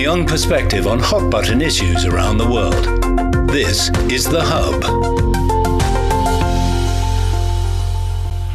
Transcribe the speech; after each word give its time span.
young 0.00 0.26
perspective 0.26 0.86
on 0.86 0.98
hot 0.98 1.30
button 1.30 1.60
issues 1.60 2.06
around 2.06 2.38
the 2.38 2.48
world. 2.48 3.50
This 3.50 3.90
is 4.10 4.24
The 4.24 4.40
Hub. 4.42 4.82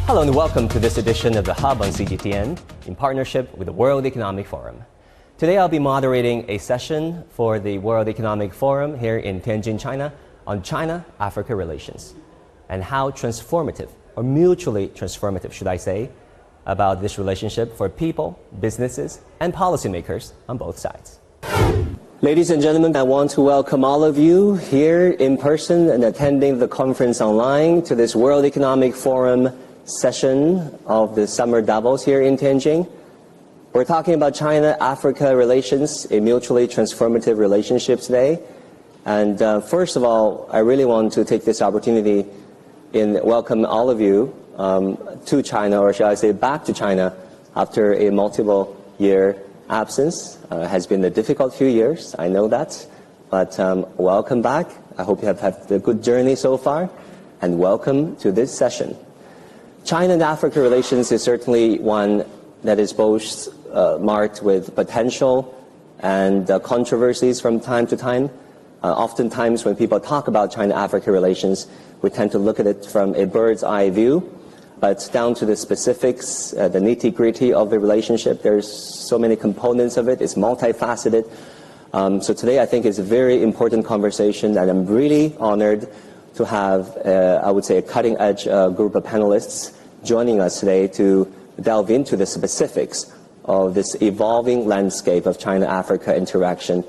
Hello 0.08 0.22
and 0.22 0.34
welcome 0.34 0.68
to 0.68 0.80
this 0.80 0.98
edition 0.98 1.36
of 1.36 1.44
The 1.44 1.54
Hub 1.54 1.82
on 1.82 1.90
CGTN 1.90 2.58
in 2.86 2.96
partnership 2.96 3.56
with 3.56 3.66
the 3.66 3.72
World 3.72 4.06
Economic 4.06 4.44
Forum. 4.44 4.82
Today 5.38 5.56
I'll 5.56 5.68
be 5.68 5.78
moderating 5.78 6.44
a 6.48 6.58
session 6.58 7.22
for 7.30 7.60
the 7.60 7.78
World 7.78 8.08
Economic 8.08 8.52
Forum 8.52 8.98
here 8.98 9.18
in 9.18 9.40
Tianjin, 9.40 9.78
China 9.78 10.12
on 10.48 10.62
China-Africa 10.62 11.54
relations 11.54 12.16
and 12.68 12.82
how 12.82 13.12
transformative, 13.12 13.90
or 14.16 14.24
mutually 14.24 14.88
transformative 14.88 15.52
should 15.52 15.68
I 15.68 15.76
say, 15.76 16.10
about 16.66 17.00
this 17.00 17.18
relationship 17.18 17.76
for 17.76 17.88
people, 17.88 18.36
businesses, 18.58 19.20
and 19.38 19.54
policymakers 19.54 20.32
on 20.48 20.58
both 20.58 20.76
sides. 20.76 21.15
Ladies 22.22 22.50
and 22.50 22.60
gentlemen, 22.60 22.96
I 22.96 23.02
want 23.02 23.30
to 23.32 23.40
welcome 23.40 23.84
all 23.84 24.02
of 24.02 24.18
you 24.18 24.56
here 24.56 25.10
in 25.10 25.36
person 25.38 25.90
and 25.90 26.02
attending 26.02 26.58
the 26.58 26.66
conference 26.66 27.20
online 27.20 27.82
to 27.82 27.94
this 27.94 28.16
World 28.16 28.44
Economic 28.44 28.94
Forum 28.96 29.50
session 29.84 30.76
of 30.86 31.14
the 31.14 31.26
Summer 31.26 31.62
Davos 31.62 32.04
here 32.04 32.22
in 32.22 32.36
Tianjin. 32.36 32.90
We're 33.72 33.84
talking 33.84 34.14
about 34.14 34.34
China-Africa 34.34 35.36
relations, 35.36 36.10
a 36.10 36.18
mutually 36.18 36.66
transformative 36.66 37.38
relationship 37.38 38.00
today. 38.00 38.40
And 39.04 39.40
uh, 39.40 39.60
first 39.60 39.94
of 39.94 40.02
all, 40.02 40.48
I 40.50 40.58
really 40.58 40.84
want 40.84 41.12
to 41.12 41.24
take 41.24 41.44
this 41.44 41.62
opportunity 41.62 42.26
in 42.92 43.20
welcome 43.22 43.64
all 43.64 43.88
of 43.88 44.00
you 44.00 44.34
um, 44.56 44.98
to 45.26 45.42
China, 45.42 45.80
or 45.80 45.92
shall 45.92 46.08
I 46.08 46.14
say 46.14 46.32
back 46.32 46.64
to 46.64 46.72
China, 46.72 47.14
after 47.54 47.92
a 47.92 48.10
multiple 48.10 48.74
year 48.98 49.40
absence. 49.68 50.38
Uh, 50.50 50.66
has 50.66 50.86
been 50.86 51.04
a 51.04 51.10
difficult 51.10 51.54
few 51.54 51.66
years, 51.66 52.14
I 52.18 52.28
know 52.28 52.48
that. 52.48 52.86
But 53.30 53.58
um, 53.58 53.86
welcome 53.96 54.42
back. 54.42 54.68
I 54.98 55.02
hope 55.02 55.20
you 55.20 55.26
have 55.26 55.40
had 55.40 55.70
a 55.70 55.78
good 55.78 56.02
journey 56.02 56.36
so 56.36 56.56
far, 56.56 56.88
and 57.42 57.58
welcome 57.58 58.16
to 58.16 58.30
this 58.30 58.56
session. 58.56 58.96
China 59.84 60.14
and 60.14 60.22
Africa 60.22 60.60
relations 60.60 61.12
is 61.12 61.22
certainly 61.22 61.78
one 61.78 62.24
that 62.62 62.78
is 62.78 62.92
both 62.92 63.48
uh, 63.72 63.98
marked 64.00 64.42
with 64.42 64.74
potential 64.74 65.52
and 66.00 66.50
uh, 66.50 66.58
controversies 66.60 67.40
from 67.40 67.60
time 67.60 67.86
to 67.88 67.96
time. 67.96 68.30
Uh, 68.82 68.92
oftentimes, 68.92 69.64
when 69.64 69.74
people 69.74 69.98
talk 69.98 70.28
about 70.28 70.52
China 70.52 70.74
Africa 70.74 71.10
relations, 71.10 71.66
we 72.02 72.10
tend 72.10 72.30
to 72.32 72.38
look 72.38 72.60
at 72.60 72.66
it 72.66 72.84
from 72.84 73.14
a 73.14 73.26
bird's 73.26 73.64
eye 73.64 73.90
view 73.90 74.35
but 74.78 75.08
down 75.12 75.34
to 75.34 75.46
the 75.46 75.56
specifics, 75.56 76.52
uh, 76.54 76.68
the 76.68 76.78
nitty 76.78 77.14
gritty 77.14 77.52
of 77.52 77.70
the 77.70 77.78
relationship. 77.78 78.42
There's 78.42 78.70
so 78.70 79.18
many 79.18 79.36
components 79.36 79.96
of 79.96 80.08
it. 80.08 80.20
It's 80.20 80.34
multifaceted. 80.34 81.30
Um, 81.92 82.20
so 82.20 82.34
today 82.34 82.60
I 82.60 82.66
think 82.66 82.84
it's 82.84 82.98
a 82.98 83.02
very 83.02 83.42
important 83.42 83.86
conversation 83.86 84.56
and 84.58 84.70
I'm 84.70 84.86
really 84.86 85.34
honored 85.38 85.88
to 86.34 86.44
have, 86.44 86.94
uh, 86.98 87.40
I 87.42 87.50
would 87.50 87.64
say, 87.64 87.78
a 87.78 87.82
cutting 87.82 88.16
edge 88.18 88.46
uh, 88.46 88.68
group 88.68 88.94
of 88.94 89.04
panelists 89.04 89.74
joining 90.04 90.40
us 90.40 90.60
today 90.60 90.88
to 90.88 91.32
delve 91.60 91.90
into 91.90 92.16
the 92.16 92.26
specifics 92.26 93.12
of 93.46 93.74
this 93.74 93.96
evolving 94.02 94.66
landscape 94.66 95.24
of 95.24 95.38
China-Africa 95.38 96.14
interaction 96.14 96.84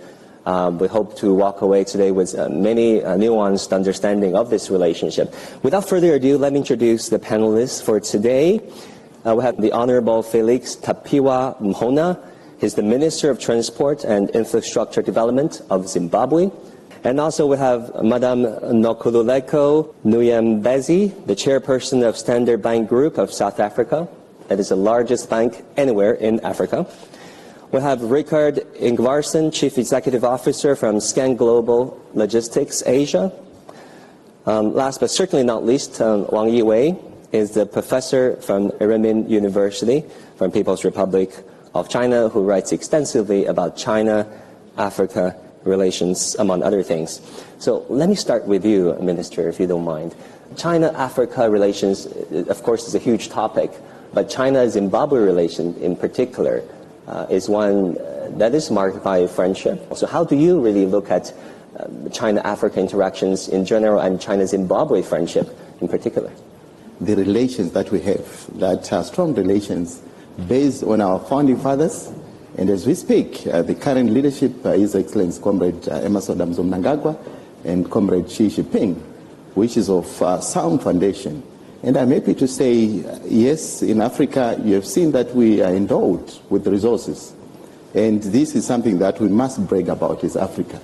um, 0.48 0.80
we 0.80 0.88
hope 0.88 1.18
to 1.18 1.34
walk 1.34 1.60
away 1.60 1.84
today 1.84 2.12
with 2.12 2.34
uh, 2.34 2.48
many 2.48 3.04
uh, 3.04 3.18
nuanced 3.18 3.76
understanding 3.76 4.34
of 4.34 4.50
this 4.50 4.70
relationship. 4.70 5.36
Without 5.62 5.88
further 5.88 6.14
ado, 6.14 6.38
let 6.38 6.54
me 6.54 6.60
introduce 6.60 7.10
the 7.10 7.20
panelists 7.20 7.84
for 7.84 8.00
today. 8.00 8.62
Uh, 9.26 9.36
we 9.36 9.44
have 9.44 9.60
the 9.60 9.74
Honorable 9.74 10.24
Felix 10.24 10.78
Tapiwa 10.78 11.60
Mhona. 11.60 12.18
He's 12.62 12.76
the 12.76 12.82
Minister 12.82 13.30
of 13.30 13.40
Transport 13.40 14.06
and 14.06 14.30
Infrastructure 14.30 15.02
Development 15.02 15.62
of 15.70 15.90
Zimbabwe. 15.90 16.50
And 17.04 17.20
also 17.20 17.46
we 17.46 17.58
have 17.58 18.02
Madame 18.02 18.44
Nokululeko 18.44 19.94
Nyembezi, 20.06 21.26
the 21.26 21.36
chairperson 21.36 22.08
of 22.08 22.18
Standard 22.18 22.62
Bank 22.62 22.88
Group 22.88 23.18
of 23.18 23.34
South 23.34 23.60
Africa. 23.60 24.08
That 24.48 24.62
is 24.62 24.70
the 24.70 24.78
largest 24.78 25.30
bank 25.30 25.66
anywhere 25.76 26.14
in 26.14 26.40
Africa. 26.40 26.88
We 27.70 27.82
have 27.82 28.02
Richard 28.02 28.66
Ingvarson, 28.80 29.54
Chief 29.54 29.78
Executive 29.78 30.24
Officer 30.24 30.74
from 30.74 31.02
Scan 31.02 31.36
Global 31.36 32.02
Logistics 32.14 32.82
Asia. 32.86 33.30
Um, 34.46 34.74
last 34.74 35.02
but 35.02 35.12
certainly 35.12 35.44
not 35.44 35.66
least, 35.66 36.00
um, 36.00 36.28
Wang 36.32 36.48
Yiwei 36.48 36.98
is 37.34 37.52
the 37.52 37.66
professor 37.66 38.38
from 38.38 38.70
Renmin 38.80 39.30
University 39.30 40.06
from 40.38 40.50
People's 40.50 40.86
Republic 40.86 41.44
of 41.76 41.90
China 41.90 42.30
who 42.30 42.42
writes 42.42 42.72
extensively 42.72 43.48
about 43.48 43.76
China-Africa 43.76 45.36
relations, 45.66 46.38
among 46.40 46.64
other 46.64 46.84
things. 46.84 47.20
So 47.60 47.86
let 47.90 48.08
me 48.08 48.16
start 48.16 48.48
with 48.48 48.64
you, 48.64 48.98
Minister, 49.02 49.50
if 49.50 49.60
you 49.60 49.68
don't 49.68 49.84
mind. 49.84 50.16
China-Africa 50.56 51.50
relations, 51.50 52.06
of 52.32 52.64
course, 52.64 52.88
is 52.88 52.96
a 52.96 53.00
huge 53.00 53.28
topic, 53.28 53.72
but 54.14 54.30
China-Zimbabwe 54.30 55.20
relations 55.20 55.76
in 55.80 55.98
particular 55.98 56.64
uh, 56.64 56.77
is 57.30 57.50
one 57.50 57.98
uh, 57.98 58.30
that 58.38 58.54
is 58.54 58.70
marked 58.70 59.04
by 59.04 59.28
friendship. 59.28 59.80
So 59.96 60.08
how 60.08 60.24
do 60.24 60.36
you 60.36 60.60
really 60.60 60.86
look 60.86 61.10
at 61.10 61.34
uh, 61.80 61.88
China-Africa 62.10 62.80
interactions 62.80 63.48
in 63.48 63.66
general 63.66 64.00
and 64.00 64.20
China-Zimbabwe 64.20 65.02
friendship 65.02 65.48
in 65.82 65.88
particular? 65.88 66.32
The 67.00 67.16
relations 67.16 67.72
that 67.72 67.92
we 67.92 68.02
have, 68.02 68.60
that 68.60 68.92
are 68.92 69.04
strong 69.04 69.36
relations 69.36 70.02
based 70.48 70.84
on 70.84 71.02
our 71.02 71.20
founding 71.20 71.58
fathers, 71.58 72.12
and 72.58 72.70
as 72.70 72.88
we 72.88 72.96
speak, 72.96 73.46
uh, 73.48 73.62
the 73.62 73.76
current 73.76 74.10
leadership, 74.10 74.66
uh, 74.66 74.72
His 74.72 74.96
Excellency 74.96 75.42
Comrade 75.42 75.88
uh, 75.88 76.02
Emmerson 76.02 76.40
Mnangagwa 76.40 77.18
and 77.64 77.90
Comrade 77.90 78.30
Xi 78.30 78.48
Jinping, 78.48 78.96
which 79.54 79.78
is 79.78 79.90
of 79.90 80.22
uh, 80.22 80.42
sound 80.42 80.82
foundation. 80.82 81.44
And 81.88 81.96
I'm 81.96 82.12
happy 82.12 82.34
to 82.34 82.50
say, 82.50 82.74
yes, 83.24 83.82
in 83.82 84.02
Africa, 84.02 84.60
you 84.62 84.74
have 84.74 84.86
seen 84.86 85.14
that 85.14 85.34
we 85.34 85.62
are 85.62 85.74
endowed 85.74 86.34
with 86.50 86.68
resources. 86.68 87.34
And 87.94 88.22
this 88.22 88.56
is 88.56 88.66
something 88.66 89.00
that 89.00 89.22
we 89.22 89.30
must 89.30 89.66
brag 89.70 89.88
about 89.88 90.22
as 90.26 90.36
Africa. 90.36 90.82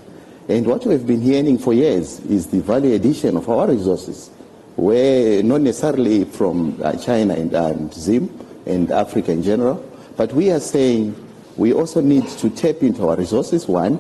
And 0.48 0.66
what 0.66 0.86
we've 0.86 1.06
been 1.06 1.20
hearing 1.20 1.58
for 1.58 1.74
years 1.74 2.22
is 2.22 2.48
the 2.48 2.62
value 2.62 2.94
addition 2.96 3.36
of 3.36 3.50
our 3.50 3.68
resources, 3.68 4.30
where 4.78 5.44
not 5.44 5.60
necessarily 5.60 6.24
from 6.24 6.82
uh, 6.82 6.94
China 6.94 7.34
and, 7.34 7.54
and 7.54 7.94
Zim 7.94 8.30
and 8.66 8.90
Africa 8.90 9.34
in 9.34 9.44
general, 9.44 9.86
but 10.16 10.32
we 10.32 10.52
are 10.52 10.62
saying 10.62 11.14
we 11.58 11.74
also 11.74 12.00
need 12.00 12.26
to 12.30 12.50
tap 12.50 12.78
into 12.82 13.10
our 13.10 13.18
resources, 13.18 13.68
one, 13.68 14.00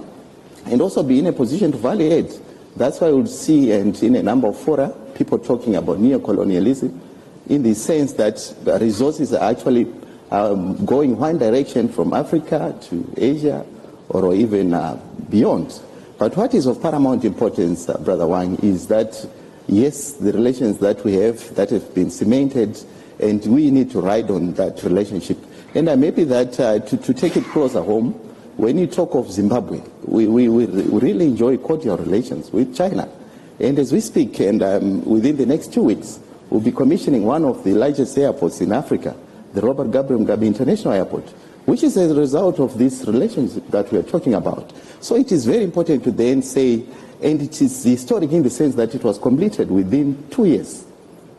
and 0.67 0.81
also 0.81 1.03
be 1.03 1.19
in 1.19 1.27
a 1.27 1.33
position 1.33 1.73
to 1.73 1.77
value 1.77 2.19
add. 2.19 2.31
That's 2.77 3.01
why 3.01 3.09
we'll 3.09 3.27
see, 3.27 3.73
and 3.73 4.01
in 4.01 4.15
a 4.15 4.23
number 4.23 4.47
of 4.47 4.57
fora, 4.57 4.95
people 5.15 5.39
talking 5.39 5.75
about 5.75 5.99
neo-colonialism 5.99 7.01
in 7.49 7.63
the 7.63 7.73
sense 7.73 8.13
that 8.13 8.37
the 8.63 8.79
resources 8.79 9.33
are 9.33 9.51
actually 9.51 9.87
um, 10.31 10.83
going 10.85 11.17
one 11.17 11.37
direction 11.37 11.87
from 11.89 12.13
Africa 12.13 12.75
to 12.89 13.13
Asia 13.17 13.65
or 14.09 14.33
even 14.33 14.73
uh, 14.73 14.99
beyond. 15.29 15.79
But 16.17 16.37
what 16.37 16.53
is 16.53 16.65
of 16.65 16.81
paramount 16.81 17.25
importance, 17.25 17.89
uh, 17.89 17.97
Brother 17.97 18.27
Wang, 18.27 18.55
is 18.57 18.87
that, 18.87 19.27
yes, 19.67 20.13
the 20.13 20.31
relations 20.31 20.77
that 20.79 21.03
we 21.03 21.13
have 21.15 21.55
that 21.55 21.69
have 21.71 21.93
been 21.93 22.09
cemented, 22.09 22.79
and 23.19 23.43
we 23.45 23.71
need 23.71 23.91
to 23.91 24.01
ride 24.01 24.31
on 24.31 24.53
that 24.53 24.83
relationship. 24.83 25.37
And 25.75 25.89
uh, 25.89 25.95
maybe 25.95 26.23
that 26.25 26.59
uh, 26.59 26.79
to, 26.79 26.97
to, 26.97 27.13
take 27.13 27.35
it 27.35 27.43
closer 27.45 27.81
home, 27.81 28.13
when 28.57 28.77
you 28.77 28.87
talk 28.87 29.15
of 29.15 29.31
Zimbabwe, 29.31 29.81
we, 30.05 30.27
we, 30.27 30.47
we 30.47 30.65
really 30.65 31.25
enjoy 31.25 31.57
cordial 31.57 31.97
relations 31.97 32.51
with 32.51 32.75
China. 32.75 33.09
And 33.59 33.77
as 33.77 33.91
we 33.91 33.99
speak, 33.99 34.39
and 34.39 34.63
um, 34.63 35.05
within 35.05 35.37
the 35.37 35.45
next 35.45 35.73
two 35.73 35.83
weeks, 35.83 36.19
we'll 36.49 36.61
be 36.61 36.71
commissioning 36.71 37.23
one 37.23 37.45
of 37.45 37.63
the 37.63 37.73
largest 37.73 38.17
airports 38.17 38.61
in 38.61 38.71
Africa, 38.71 39.15
the 39.53 39.61
Robert 39.61 39.91
Gabriel 39.91 40.23
Mugabe 40.23 40.45
International 40.45 40.93
Airport, 40.93 41.29
which 41.65 41.83
is 41.83 41.95
a 41.97 42.13
result 42.13 42.59
of 42.59 42.77
this 42.77 43.05
relationship 43.05 43.67
that 43.69 43.91
we 43.91 43.99
are 43.99 44.03
talking 44.03 44.33
about. 44.33 44.73
So 44.99 45.15
it 45.15 45.31
is 45.31 45.45
very 45.45 45.63
important 45.63 46.03
to 46.05 46.11
then 46.11 46.41
say, 46.41 46.83
and 47.21 47.41
it 47.41 47.61
is 47.61 47.83
historic 47.83 48.31
in 48.31 48.43
the 48.43 48.49
sense 48.49 48.75
that 48.75 48.93
it 48.95 49.03
was 49.03 49.17
completed 49.17 49.69
within 49.69 50.27
two 50.29 50.45
years, 50.45 50.83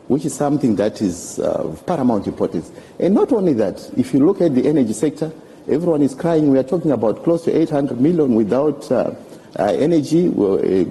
which 0.07 0.25
is 0.25 0.33
something 0.33 0.75
that 0.77 1.01
is 1.01 1.39
uh, 1.39 1.51
of 1.51 1.85
paramount 1.85 2.27
importance. 2.27 2.71
And 2.99 3.13
not 3.13 3.31
only 3.33 3.53
that, 3.53 3.91
if 3.97 4.13
you 4.13 4.25
look 4.25 4.41
at 4.41 4.55
the 4.55 4.67
energy 4.67 4.93
sector, 4.93 5.31
everyone 5.67 6.01
is 6.01 6.15
crying. 6.15 6.49
We 6.49 6.57
are 6.59 6.63
talking 6.63 6.91
about 6.91 7.23
close 7.23 7.43
to 7.43 7.55
800 7.55 7.99
million 7.99 8.35
without 8.35 8.89
uh, 8.91 9.11
uh, 9.57 9.63
energy 9.63 10.27
uh, 10.27 10.31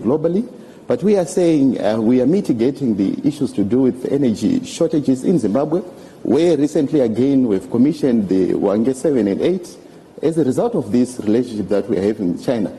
globally. 0.04 0.48
But 0.86 1.02
we 1.02 1.16
are 1.16 1.24
saying 1.24 1.80
uh, 1.80 1.98
we 1.98 2.20
are 2.20 2.26
mitigating 2.26 2.96
the 2.96 3.16
issues 3.26 3.52
to 3.54 3.64
do 3.64 3.80
with 3.80 4.12
energy 4.12 4.62
shortages 4.64 5.24
in 5.24 5.38
Zimbabwe, 5.38 5.80
where 6.22 6.58
recently 6.58 7.00
again 7.00 7.48
we've 7.48 7.70
commissioned 7.70 8.28
the 8.28 8.52
Hwange 8.52 8.94
7 8.94 9.26
and 9.26 9.40
8 9.40 9.78
as 10.22 10.36
a 10.36 10.44
result 10.44 10.74
of 10.74 10.92
this 10.92 11.18
relationship 11.20 11.68
that 11.68 11.88
we 11.88 11.96
are 11.96 12.02
having 12.02 12.32
with 12.32 12.44
China. 12.44 12.76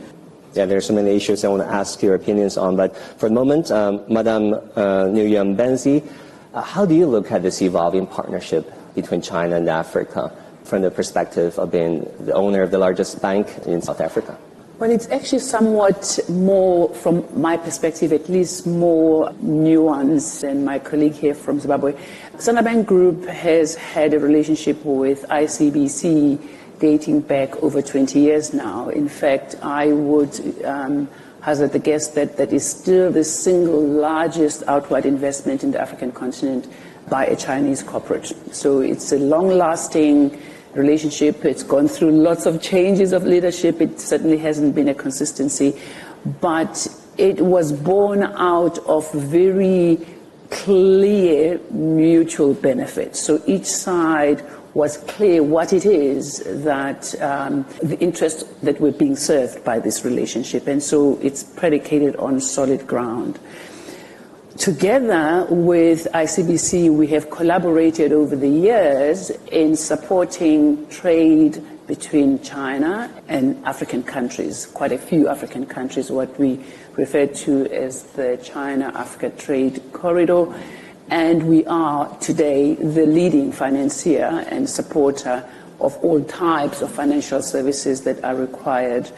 Yeah, 0.53 0.65
there 0.65 0.77
are 0.77 0.81
so 0.81 0.93
many 0.93 1.15
issues 1.15 1.43
I 1.43 1.47
want 1.47 1.63
to 1.63 1.67
ask 1.67 2.01
your 2.03 2.13
opinions 2.13 2.57
on, 2.57 2.75
but 2.75 2.95
for 2.95 3.27
the 3.27 3.35
moment, 3.35 3.71
um, 3.71 4.01
Madame 4.07 4.53
uh, 4.53 5.09
Nyembezi, 5.09 6.07
uh, 6.53 6.61
how 6.61 6.85
do 6.85 6.93
you 6.93 7.07
look 7.07 7.31
at 7.31 7.41
this 7.41 7.59
evolving 7.61 8.05
partnership 8.05 8.71
between 8.93 9.21
China 9.21 9.55
and 9.55 9.67
Africa 9.67 10.31
from 10.63 10.83
the 10.83 10.91
perspective 10.91 11.57
of 11.57 11.71
being 11.71 12.09
the 12.19 12.33
owner 12.33 12.61
of 12.61 12.69
the 12.69 12.77
largest 12.77 13.19
bank 13.19 13.49
in 13.65 13.81
South 13.81 13.99
Africa? 13.99 14.37
Well, 14.77 14.91
it's 14.91 15.07
actually 15.09 15.39
somewhat 15.39 16.19
more, 16.27 16.93
from 16.95 17.23
my 17.39 17.55
perspective, 17.55 18.11
at 18.11 18.27
least 18.27 18.67
more 18.67 19.29
nuanced 19.41 20.41
than 20.41 20.65
my 20.65 20.79
colleague 20.79 21.13
here 21.13 21.33
from 21.33 21.61
Zimbabwe. 21.61 21.95
Standard 22.39 22.65
Bank 22.65 22.85
Group 22.85 23.23
has 23.25 23.75
had 23.75 24.13
a 24.13 24.19
relationship 24.19 24.83
with 24.83 25.23
ICBC 25.29 26.45
dating 26.79 27.21
back 27.21 27.55
over 27.63 27.81
20 27.81 28.19
years 28.19 28.53
now. 28.53 28.89
In 28.89 29.07
fact, 29.07 29.55
I 29.61 29.93
would 29.93 30.65
um, 30.65 31.07
hazard 31.39 31.71
the 31.71 31.79
guess 31.79 32.09
that 32.09 32.35
that 32.35 32.51
is 32.51 32.69
still 32.69 33.13
the 33.13 33.23
single 33.23 33.81
largest 33.81 34.63
outward 34.67 35.05
investment 35.05 35.63
in 35.63 35.71
the 35.71 35.79
African 35.79 36.11
continent 36.11 36.67
by 37.07 37.25
a 37.27 37.35
Chinese 37.37 37.81
corporate. 37.81 38.33
So 38.53 38.81
it's 38.81 39.13
a 39.13 39.19
long-lasting 39.19 40.37
relationship. 40.75 41.45
It's 41.45 41.63
gone 41.63 41.87
through 41.87 42.11
lots 42.11 42.45
of 42.45 42.61
changes 42.61 43.13
of 43.13 43.23
leadership. 43.23 43.81
It 43.81 43.99
certainly 43.99 44.37
hasn't 44.37 44.75
been 44.75 44.89
a 44.89 44.93
consistency, 44.93 45.79
but 46.41 46.87
it 47.17 47.39
was 47.39 47.71
born 47.71 48.23
out 48.23 48.77
of 48.79 49.11
very 49.13 50.05
clear 50.49 51.59
mutual 51.71 52.53
benefits. 52.53 53.19
So 53.19 53.41
each 53.45 53.65
side 53.65 54.43
was 54.73 54.97
clear 54.97 55.41
what 55.41 55.71
it 55.71 55.85
is 55.85 56.43
that 56.63 57.19
um, 57.21 57.65
the 57.81 57.97
interests 57.99 58.43
that 58.61 58.79
were 58.81 58.91
being 58.91 59.15
served 59.15 59.63
by 59.63 59.79
this 59.79 60.03
relationship. 60.03 60.67
And 60.67 60.83
so 60.83 61.17
it's 61.21 61.43
predicated 61.43 62.17
on 62.17 62.41
solid 62.41 62.85
ground. 62.85 63.39
Together 64.57 65.45
with 65.49 66.07
ICBC, 66.13 66.89
we 66.89 67.07
have 67.07 67.29
collaborated 67.29 68.13
over 68.13 68.37
the 68.37 68.47
years 68.47 69.29
in 69.51 69.75
supporting 69.75 70.87
trade 70.87 71.61
between 71.87 72.41
China 72.41 73.11
and 73.27 73.63
African 73.65 74.01
countries, 74.01 74.65
quite 74.67 74.93
a 74.93 74.97
few 74.97 75.27
African 75.27 75.65
countries, 75.65 76.09
what 76.09 76.39
we 76.39 76.57
refer 76.95 77.27
to 77.27 77.65
as 77.73 78.03
the 78.13 78.37
China 78.37 78.93
Africa 78.95 79.29
Trade 79.31 79.83
Corridor. 79.91 80.47
And 81.09 81.49
we 81.49 81.65
are 81.65 82.17
today 82.19 82.75
the 82.75 83.05
leading 83.05 83.51
financier 83.51 84.45
and 84.49 84.69
supporter 84.69 85.47
of 85.81 85.97
all 85.97 86.23
types 86.23 86.81
of 86.81 86.89
financial 86.89 87.41
services 87.41 88.01
that 88.03 88.23
are 88.23 88.35
required 88.35 89.11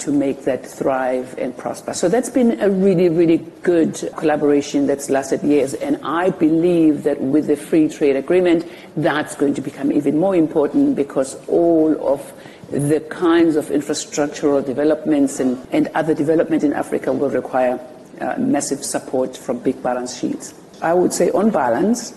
to 0.00 0.12
make 0.12 0.44
that 0.44 0.66
thrive 0.66 1.36
and 1.38 1.56
prosper. 1.56 1.94
So 1.94 2.08
that's 2.08 2.30
been 2.30 2.60
a 2.60 2.70
really, 2.70 3.08
really 3.08 3.38
good 3.62 3.94
collaboration 4.16 4.86
that's 4.86 5.10
lasted 5.10 5.42
years. 5.42 5.74
And 5.74 5.98
I 6.04 6.30
believe 6.30 7.02
that 7.04 7.20
with 7.20 7.46
the 7.46 7.56
free 7.56 7.88
trade 7.88 8.16
agreement, 8.16 8.66
that's 8.96 9.34
going 9.34 9.54
to 9.54 9.60
become 9.60 9.92
even 9.92 10.18
more 10.18 10.36
important 10.36 10.96
because 10.96 11.36
all 11.48 11.96
of 12.06 12.32
the 12.70 13.00
kinds 13.00 13.56
of 13.56 13.66
infrastructural 13.66 14.64
developments 14.64 15.40
and, 15.40 15.66
and 15.70 15.88
other 15.94 16.14
development 16.14 16.64
in 16.64 16.72
Africa 16.72 17.12
will 17.12 17.30
require 17.30 17.78
uh, 18.20 18.36
massive 18.38 18.84
support 18.84 19.36
from 19.36 19.58
big 19.58 19.82
balance 19.82 20.18
sheets. 20.18 20.54
I 20.82 20.94
would 20.94 21.12
say, 21.12 21.30
on 21.30 21.50
balance, 21.50 22.14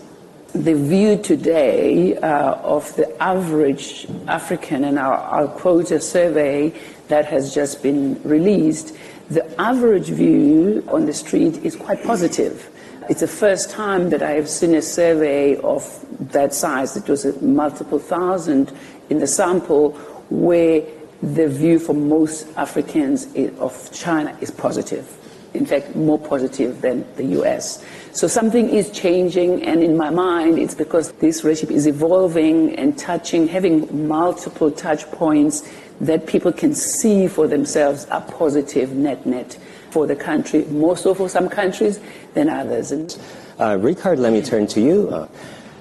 the 0.53 0.73
view 0.73 1.17
today 1.17 2.15
uh, 2.17 2.55
of 2.55 2.95
the 2.95 3.21
average 3.21 4.07
African, 4.27 4.83
and 4.85 4.99
I'll, 4.99 5.23
I'll 5.31 5.47
quote 5.47 5.91
a 5.91 5.99
survey 5.99 6.73
that 7.07 7.25
has 7.25 7.53
just 7.53 7.81
been 7.81 8.21
released, 8.23 8.95
the 9.29 9.59
average 9.59 10.09
view 10.09 10.83
on 10.87 11.05
the 11.05 11.13
street 11.13 11.57
is 11.63 11.75
quite 11.75 12.03
positive. 12.03 12.69
It's 13.09 13.21
the 13.21 13.27
first 13.27 13.69
time 13.69 14.09
that 14.09 14.21
I 14.21 14.31
have 14.31 14.49
seen 14.49 14.75
a 14.75 14.81
survey 14.81 15.55
of 15.57 16.05
that 16.31 16.53
size. 16.53 16.97
It 16.97 17.07
was 17.07 17.25
multiple 17.41 17.99
thousand 17.99 18.73
in 19.09 19.19
the 19.19 19.27
sample 19.27 19.91
where 20.29 20.83
the 21.21 21.47
view 21.47 21.79
for 21.79 21.93
most 21.93 22.47
Africans 22.57 23.27
of 23.59 23.91
China 23.93 24.37
is 24.41 24.51
positive. 24.51 25.17
In 25.53 25.65
fact, 25.65 25.95
more 25.95 26.19
positive 26.19 26.81
than 26.81 27.05
the 27.15 27.23
US. 27.41 27.83
So 28.11 28.27
something 28.27 28.69
is 28.69 28.91
changing, 28.91 29.63
and 29.63 29.83
in 29.83 29.95
my 29.95 30.09
mind, 30.09 30.59
it's 30.59 30.75
because 30.75 31.11
this 31.13 31.43
relationship 31.43 31.75
is 31.75 31.87
evolving 31.87 32.75
and 32.75 32.97
touching, 32.97 33.47
having 33.47 34.07
multiple 34.07 34.69
touch 34.69 35.09
points 35.11 35.67
that 36.01 36.27
people 36.27 36.51
can 36.51 36.73
see 36.73 37.27
for 37.27 37.47
themselves 37.47 38.07
a 38.11 38.21
positive 38.21 38.93
net 38.93 39.25
net 39.25 39.57
for 39.89 40.05
the 40.05 40.15
country, 40.15 40.65
more 40.65 40.97
so 40.97 41.13
for 41.13 41.29
some 41.29 41.49
countries 41.49 41.99
than 42.33 42.49
others. 42.49 42.91
Uh, 42.91 43.77
Ricard, 43.77 44.19
let 44.19 44.33
me 44.33 44.41
turn 44.41 44.67
to 44.67 44.81
you. 44.81 45.09
Uh, 45.09 45.27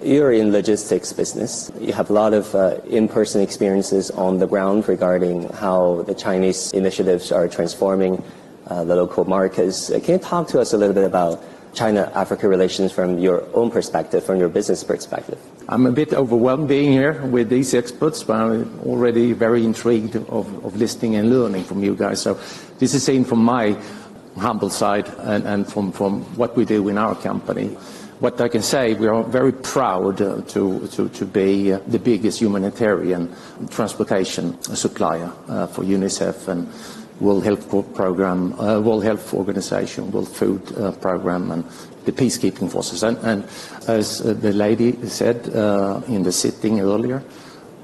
you're 0.03 0.33
in 0.33 0.53
logistics 0.53 1.13
business. 1.13 1.71
You 1.81 1.93
have 1.93 2.11
a 2.11 2.13
lot 2.13 2.33
of 2.33 2.55
uh, 2.55 2.79
in-person 2.89 3.41
experiences 3.41 4.11
on 4.11 4.39
the 4.39 4.47
ground 4.47 4.89
regarding 4.89 5.49
how 5.51 6.03
the 6.07 6.15
Chinese 6.15 6.73
initiatives 6.73 7.33
are 7.33 7.49
transforming 7.49 8.23
uh, 8.69 8.85
the 8.85 8.97
local 8.97 9.25
markets. 9.25 9.91
Uh, 9.91 9.99
can 10.01 10.15
you 10.15 10.19
talk 10.19 10.49
to 10.49 10.61
us 10.61 10.73
a 10.73 10.79
little 10.79 10.95
bit 10.95 11.05
about 11.05 11.43
China-Africa 11.77 12.49
relations 12.49 12.91
from 12.91 13.19
your 13.19 13.45
own 13.55 13.71
perspective, 13.71 14.25
from 14.25 14.39
your 14.39 14.49
business 14.49 14.83
perspective? 14.83 15.39
I'm 15.69 15.87
a 15.87 15.93
bit 15.93 16.13
overwhelmed 16.15 16.69
being 16.69 16.91
here 16.91 17.23
with 17.27 17.51
these 17.51 17.75
experts, 17.75 18.25
but 18.25 18.37
I'm 18.37 18.81
already 18.81 19.33
very 19.33 19.65
intrigued 19.65 20.17
of, 20.17 20.65
of 20.65 20.77
listening 20.77 21.17
and 21.17 21.31
learning 21.31 21.65
from 21.65 21.85
you 21.85 21.95
guys. 21.95 22.23
So 22.23 22.41
this 22.79 22.95
is 22.95 23.05
seen 23.05 23.25
from 23.25 23.45
my 23.45 23.77
humble 24.39 24.71
side 24.71 25.09
and, 25.19 25.47
and 25.47 25.71
from, 25.71 25.93
from 25.93 26.23
what 26.37 26.57
we 26.57 26.65
do 26.65 26.89
in 26.89 26.99
our 26.99 27.15
company. 27.15 27.77
What 28.21 28.41
I 28.41 28.49
can 28.49 28.63
say, 28.63 28.95
we 28.95 29.09
are 29.09 29.23
very 29.23 29.53
proud 29.53 30.17
to, 30.17 30.43
to, 30.89 31.09
to 31.11 31.25
be 31.27 31.73
the 31.73 31.99
biggest 31.99 32.41
humanitarian 32.41 33.35
transportation 33.69 34.59
supplier 34.63 35.31
uh, 35.49 35.67
for 35.67 35.85
UNICEF 35.85 36.49
and 36.49 36.67
World 37.21 37.45
Health 37.45 37.95
Program, 37.95 38.59
uh, 38.61 38.81
World 38.81 39.05
Health 39.05 39.33
Organization, 39.33 40.11
World 40.11 40.29
Food 40.29 40.77
uh, 40.77 40.93
Program, 40.93 41.51
and 41.51 41.65
the 42.05 42.13
peacekeeping 42.13 42.71
forces. 42.71 43.03
And, 43.03 43.19
and 43.19 43.45
as 43.89 44.21
uh, 44.21 44.35
the 44.35 44.53
lady 44.53 44.93
said 45.07 45.55
uh, 45.55 46.03
in 46.09 46.23
the 46.23 46.33
sitting 46.33 46.81
earlier, 46.81 47.23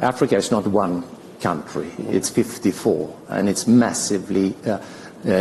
Africa 0.01 0.37
is 0.37 0.51
not 0.51 0.67
one 0.67 1.05
country; 1.41 1.91
it's 2.11 2.29
54, 2.29 3.17
and 3.29 3.49
it's 3.49 3.67
massively. 3.67 4.55
Uh, 4.67 4.79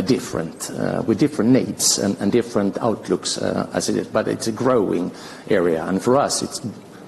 different, 0.06 0.70
with 1.08 1.18
different 1.18 1.50
needs 1.50 1.98
and, 1.98 2.16
and 2.20 2.32
different 2.32 2.78
outlooks 2.84 3.40
as 3.40 3.90
it 3.90 3.96
is, 3.96 4.06
but 4.06 4.28
it's 4.28 4.46
a 4.46 4.52
growing 4.52 5.12
area. 5.50 5.84
And 5.84 6.00
for 6.00 6.18
us, 6.18 6.44
it's 6.44 6.62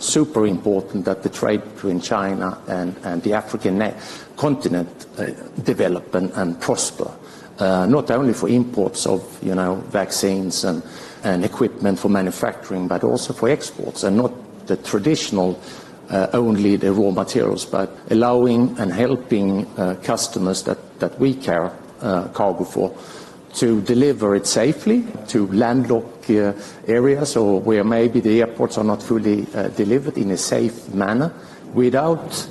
super 0.04 0.46
important 0.46 1.06
that 1.06 1.24
the 1.24 1.30
trade 1.30 1.64
between 1.74 2.02
China 2.02 2.58
and, 2.68 2.96
and 3.04 3.24
the 3.24 3.34
African 3.34 3.94
continent 4.36 5.06
uh, 5.18 5.26
develop 5.64 6.14
and, 6.16 6.32
and 6.32 6.60
prosper, 6.60 7.12
uh, 7.60 7.86
not 7.86 8.12
only 8.12 8.34
for 8.34 8.50
imports 8.50 9.06
of 9.06 9.22
you 9.44 9.56
know 9.56 9.76
vaccines 9.90 10.64
and, 10.64 10.84
and 11.24 11.46
equipment 11.46 12.00
for 12.00 12.10
manufacturing, 12.10 12.88
but 12.88 13.04
also 13.04 13.34
for 13.34 13.50
exports, 13.50 14.04
and 14.04 14.18
not 14.18 14.32
the 14.68 14.78
traditional 14.78 15.60
uh, 16.10 16.28
only 16.34 16.76
the 16.76 16.92
raw 16.92 17.12
materials, 17.12 17.66
but 17.66 17.98
allowing 18.10 18.78
and 18.80 18.92
helping 18.92 19.66
uh, 19.78 19.96
customers 20.04 20.64
that, 20.64 21.00
that 21.00 21.18
we 21.20 21.34
carry 21.34 21.70
uh, 22.02 22.28
cargo 22.30 22.64
for 22.64 22.96
to 23.54 23.82
deliver 23.82 24.36
it 24.36 24.48
safely 24.48 25.06
to 25.28 25.48
landlocked 25.48 26.30
uh, 26.30 26.54
areas 26.88 27.36
or 27.36 27.60
where 27.62 27.84
maybe 27.84 28.20
the 28.20 28.42
airports 28.42 28.78
are 28.78 28.84
not 28.84 29.02
fully 29.02 29.46
delivered 29.76 30.18
in 30.18 30.32
a 30.32 30.38
safe 30.38 30.90
manner 30.94 31.32
without 31.74 32.48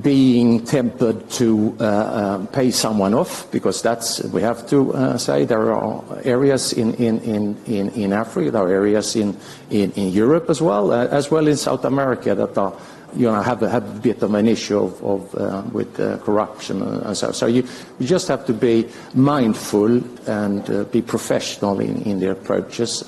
being 0.00 0.64
tempted 0.64 1.28
to 1.28 1.76
uh, 1.80 1.84
uh, 1.84 2.46
pay 2.46 2.70
someone 2.70 3.14
off 3.14 3.50
because 3.50 3.82
that's 3.82 4.22
we 4.24 4.40
have 4.40 4.66
to 4.68 4.94
uh, 4.94 5.18
say 5.18 5.44
there 5.44 5.72
are 5.72 6.02
areas 6.24 6.72
in, 6.72 6.94
in, 6.94 7.18
in, 7.66 7.90
in, 7.90 8.12
Africa, 8.12 8.50
there 8.50 8.62
are 8.62 8.70
areas 8.70 9.16
in, 9.16 9.36
in, 9.70 9.90
in 9.92 10.12
Europe 10.12 10.48
as 10.48 10.62
well, 10.62 10.92
uh, 10.92 11.06
as 11.08 11.30
well 11.30 11.46
in 11.48 11.56
South 11.56 11.84
America 11.84 12.34
that 12.34 12.56
are 12.56 12.72
you 13.14 13.26
know 13.26 13.40
have 13.42 13.62
a, 13.62 13.68
have 13.68 13.96
a 13.96 14.00
bit 14.00 14.22
of 14.22 14.34
an 14.34 14.48
issue 14.48 14.78
of, 14.78 15.02
of 15.04 15.34
uh, 15.34 15.62
with 15.72 15.98
uh, 16.00 16.18
corruption 16.18 16.82
and 16.82 17.16
so. 17.16 17.32
So 17.32 17.46
you, 17.46 17.66
you 17.98 18.06
just 18.06 18.28
have 18.28 18.46
to 18.46 18.52
be 18.52 18.88
mindful 19.14 20.02
and 20.28 20.90
be 20.90 21.02
professional 21.02 21.80
in, 21.80 22.02
in 22.02 22.20
the 22.20 22.30
approaches. 22.30 23.02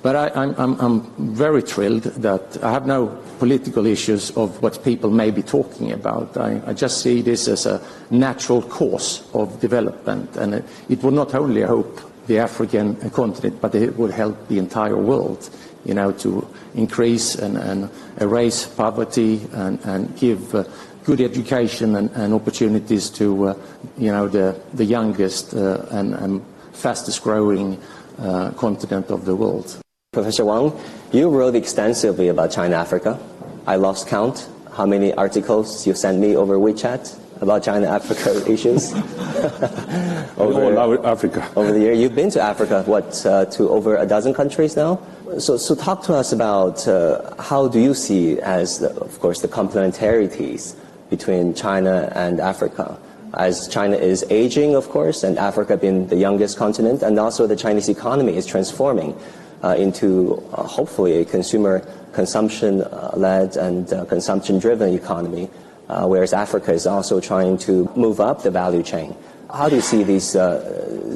But 0.00 0.14
I, 0.14 0.54
am 0.56 1.02
very 1.18 1.60
thrilled 1.60 2.04
that 2.04 2.62
I 2.62 2.70
have 2.70 2.86
no 2.86 3.08
political 3.40 3.84
issues 3.84 4.30
of 4.36 4.62
what 4.62 4.84
people 4.84 5.10
may 5.10 5.32
be 5.32 5.42
talking 5.42 5.90
about. 5.90 6.36
I, 6.36 6.62
I 6.66 6.72
just 6.72 7.02
see 7.02 7.20
this 7.20 7.48
as 7.48 7.66
a 7.66 7.80
natural 8.10 8.62
course 8.62 9.28
of 9.34 9.60
development, 9.60 10.36
and 10.36 10.54
it, 10.54 10.64
it 10.88 11.02
will 11.02 11.10
not 11.10 11.34
only 11.34 11.62
help 11.62 12.00
the 12.28 12.38
African 12.38 12.94
continent, 13.10 13.60
but 13.60 13.74
it 13.74 13.98
will 13.98 14.12
help 14.12 14.48
the 14.48 14.58
entire 14.58 14.96
world, 14.96 15.50
you 15.84 15.94
know, 15.94 16.12
to 16.12 16.46
increase 16.74 17.34
and, 17.34 17.56
and 17.56 17.90
erase 18.20 18.66
poverty 18.66 19.40
and, 19.52 19.80
and 19.84 20.16
give 20.18 20.54
uh, 20.54 20.64
good 21.04 21.20
education 21.20 21.96
and, 21.96 22.10
and 22.10 22.34
opportunities 22.34 23.08
to, 23.10 23.48
uh, 23.48 23.54
you 23.96 24.12
know, 24.12 24.28
the, 24.28 24.60
the 24.74 24.84
youngest 24.84 25.54
uh, 25.54 25.86
and, 25.90 26.14
and, 26.14 26.44
fastest 26.72 27.24
growing 27.24 27.76
uh, 28.20 28.52
continent 28.52 29.10
of 29.10 29.24
the 29.24 29.34
world. 29.34 29.80
Professor 30.12 30.44
Wang, 30.44 30.72
you 31.10 31.28
wrote 31.28 31.56
extensively 31.56 32.28
about 32.28 32.52
China 32.52 32.76
Africa. 32.76 33.18
I 33.66 33.74
lost 33.74 34.06
count 34.06 34.48
how 34.72 34.86
many 34.86 35.12
articles 35.14 35.84
you 35.88 35.94
sent 35.94 36.20
me 36.20 36.36
over 36.36 36.56
WeChat. 36.56 37.18
About 37.40 37.62
China-Africa 37.62 38.50
issues? 38.50 38.92
over, 40.36 41.06
Africa. 41.06 41.48
Over 41.56 41.72
the 41.72 41.80
year, 41.80 41.92
you've 41.92 42.14
been 42.14 42.30
to 42.30 42.40
Africa, 42.40 42.82
what, 42.86 43.24
uh, 43.24 43.44
to 43.46 43.68
over 43.70 43.96
a 43.96 44.06
dozen 44.06 44.34
countries 44.34 44.76
now? 44.76 45.00
So, 45.38 45.56
so 45.56 45.74
talk 45.74 46.02
to 46.04 46.14
us 46.14 46.32
about 46.32 46.86
uh, 46.88 47.34
how 47.38 47.68
do 47.68 47.80
you 47.80 47.94
see 47.94 48.40
as, 48.40 48.78
the, 48.80 48.90
of 49.00 49.20
course, 49.20 49.40
the 49.40 49.48
complementarities 49.48 50.74
between 51.10 51.54
China 51.54 52.10
and 52.14 52.40
Africa? 52.40 52.98
As 53.34 53.68
China 53.68 53.96
is 53.96 54.24
aging, 54.30 54.74
of 54.74 54.88
course, 54.88 55.22
and 55.22 55.38
Africa 55.38 55.76
being 55.76 56.06
the 56.06 56.16
youngest 56.16 56.56
continent, 56.56 57.02
and 57.02 57.18
also 57.18 57.46
the 57.46 57.56
Chinese 57.56 57.88
economy 57.88 58.36
is 58.36 58.46
transforming 58.46 59.14
uh, 59.62 59.76
into 59.78 60.42
uh, 60.52 60.62
hopefully 60.62 61.20
a 61.20 61.24
consumer 61.24 61.80
consumption-led 62.12 63.56
and 63.56 63.92
uh, 63.92 64.04
consumption-driven 64.06 64.94
economy, 64.94 65.50
uh, 65.88 66.06
whereas 66.06 66.32
Africa 66.32 66.72
is 66.72 66.86
also 66.86 67.20
trying 67.20 67.58
to 67.58 67.90
move 67.96 68.20
up 68.20 68.42
the 68.42 68.50
value 68.50 68.82
chain. 68.82 69.14
How 69.52 69.68
do 69.68 69.76
you 69.76 69.82
see 69.82 70.02
these, 70.02 70.36
uh, 70.36 70.60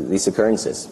these 0.08 0.26
occurrences? 0.26 0.88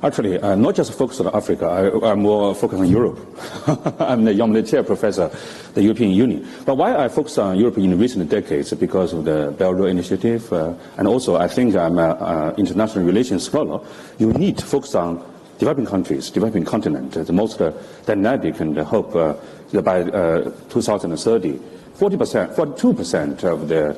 Actually, 0.00 0.38
uh, 0.38 0.54
not 0.54 0.76
just 0.76 0.92
focused 0.96 1.20
on 1.20 1.34
Africa, 1.34 1.66
I, 1.66 2.12
am 2.12 2.20
more 2.20 2.54
focused 2.54 2.80
on 2.80 2.88
Europe. 2.88 3.18
I'm 4.00 4.24
the 4.24 4.32
Young 4.32 4.64
Chair 4.64 4.84
Professor 4.84 5.24
of 5.24 5.74
the 5.74 5.82
European 5.82 6.12
Union. 6.12 6.46
But 6.64 6.76
why 6.76 6.96
I 6.96 7.08
focus 7.08 7.36
on 7.38 7.58
Europe 7.58 7.78
in 7.78 7.98
recent 7.98 8.28
decades 8.30 8.72
because 8.74 9.12
of 9.12 9.24
the 9.24 9.52
Belt 9.58 9.76
Road 9.76 9.86
Initiative, 9.86 10.52
uh, 10.52 10.74
and 10.98 11.08
also 11.08 11.34
I 11.34 11.48
think 11.48 11.74
I'm 11.74 11.98
an 11.98 12.54
international 12.56 13.04
relations 13.04 13.42
scholar. 13.42 13.84
You 14.18 14.32
need 14.34 14.58
to 14.58 14.66
focus 14.66 14.94
on 14.94 15.20
developing 15.58 15.86
countries, 15.86 16.30
developing 16.30 16.64
continent, 16.64 17.12
the 17.14 17.32
most 17.32 17.60
uh, 17.60 17.72
dynamic 18.06 18.60
and 18.60 18.78
hope 18.78 19.16
uh, 19.16 19.34
by 19.82 20.02
uh, 20.02 20.52
2030, 20.70 21.58
40%, 21.98 22.54
42% 22.54 23.44
of 23.44 23.68
their, 23.68 23.96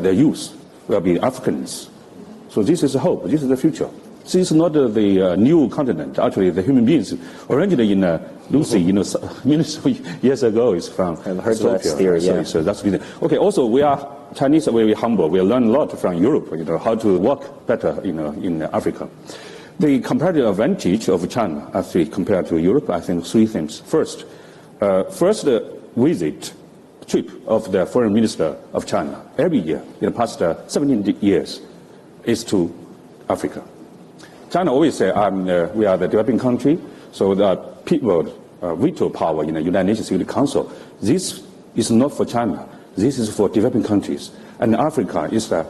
their 0.00 0.12
youth 0.12 0.56
will 0.88 1.00
be 1.00 1.18
Africans. 1.18 1.90
So 2.48 2.62
this 2.62 2.82
is 2.82 2.94
hope. 2.94 3.24
This 3.24 3.42
is 3.42 3.48
the 3.48 3.56
future. 3.56 3.88
This 4.24 4.36
is 4.36 4.52
not 4.52 4.76
uh, 4.76 4.86
the 4.86 5.32
uh, 5.32 5.36
new 5.36 5.68
continent. 5.68 6.18
Actually, 6.18 6.50
the 6.50 6.62
human 6.62 6.84
beings 6.84 7.12
originally 7.50 7.90
in 7.90 8.04
uh, 8.04 8.20
Lucy, 8.50 8.80
you 8.80 8.92
know, 8.92 9.02
millions 9.44 9.76
of 9.76 10.22
years 10.22 10.42
ago 10.44 10.74
is 10.74 10.88
from 10.88 11.16
I've 11.26 11.40
heard 11.42 11.56
that 11.58 11.82
theory, 11.82 12.20
yeah. 12.20 12.44
so 12.44 12.62
that's 12.62 12.82
good. 12.82 13.02
Okay, 13.22 13.36
also 13.36 13.66
we 13.66 13.82
are 13.82 13.98
Chinese 14.36 14.68
are 14.68 14.72
very 14.72 14.92
humble. 14.92 15.28
We 15.28 15.40
learn 15.40 15.64
a 15.64 15.70
lot 15.70 15.98
from 15.98 16.22
Europe, 16.22 16.48
you 16.52 16.64
know, 16.64 16.78
how 16.78 16.94
to 16.94 17.18
work 17.18 17.66
better, 17.66 18.00
you 18.04 18.12
know, 18.12 18.30
in 18.32 18.62
Africa. 18.62 19.08
The 19.80 20.00
comparative 20.00 20.46
advantage 20.46 21.08
of 21.08 21.28
China, 21.28 21.68
actually, 21.74 22.06
compared 22.06 22.46
to 22.46 22.58
Europe, 22.58 22.90
I 22.90 23.00
think 23.00 23.26
three 23.26 23.46
things. 23.46 23.80
First, 23.80 24.24
uh, 24.80 25.04
first 25.04 25.46
uh, 25.48 25.60
visit 25.96 26.52
trip 27.12 27.30
of 27.46 27.70
the 27.72 27.84
foreign 27.84 28.14
minister 28.14 28.56
of 28.72 28.86
China 28.86 29.22
every 29.36 29.58
year 29.58 29.82
in 30.00 30.06
the 30.06 30.10
past 30.10 30.40
uh, 30.40 30.66
17 30.66 31.18
years 31.20 31.60
is 32.24 32.42
to 32.42 32.72
Africa. 33.28 33.62
China 34.50 34.72
always 34.72 34.96
say 34.96 35.10
um, 35.10 35.46
uh, 35.46 35.66
we 35.74 35.84
are 35.84 35.98
the 35.98 36.08
developing 36.08 36.38
country, 36.38 36.78
so 37.12 37.34
the 37.34 37.56
people 37.84 38.34
uh, 38.62 38.74
veto 38.76 39.10
power 39.10 39.44
in 39.44 39.54
the 39.54 39.60
United 39.60 39.88
Nations 39.88 40.06
Security 40.06 40.30
Council. 40.30 40.72
This 41.02 41.42
is 41.74 41.90
not 41.90 42.14
for 42.14 42.24
China. 42.24 42.66
This 42.96 43.18
is 43.18 43.34
for 43.34 43.50
developing 43.50 43.82
countries. 43.82 44.30
And 44.58 44.74
Africa 44.74 45.28
is 45.30 45.50
the, 45.50 45.66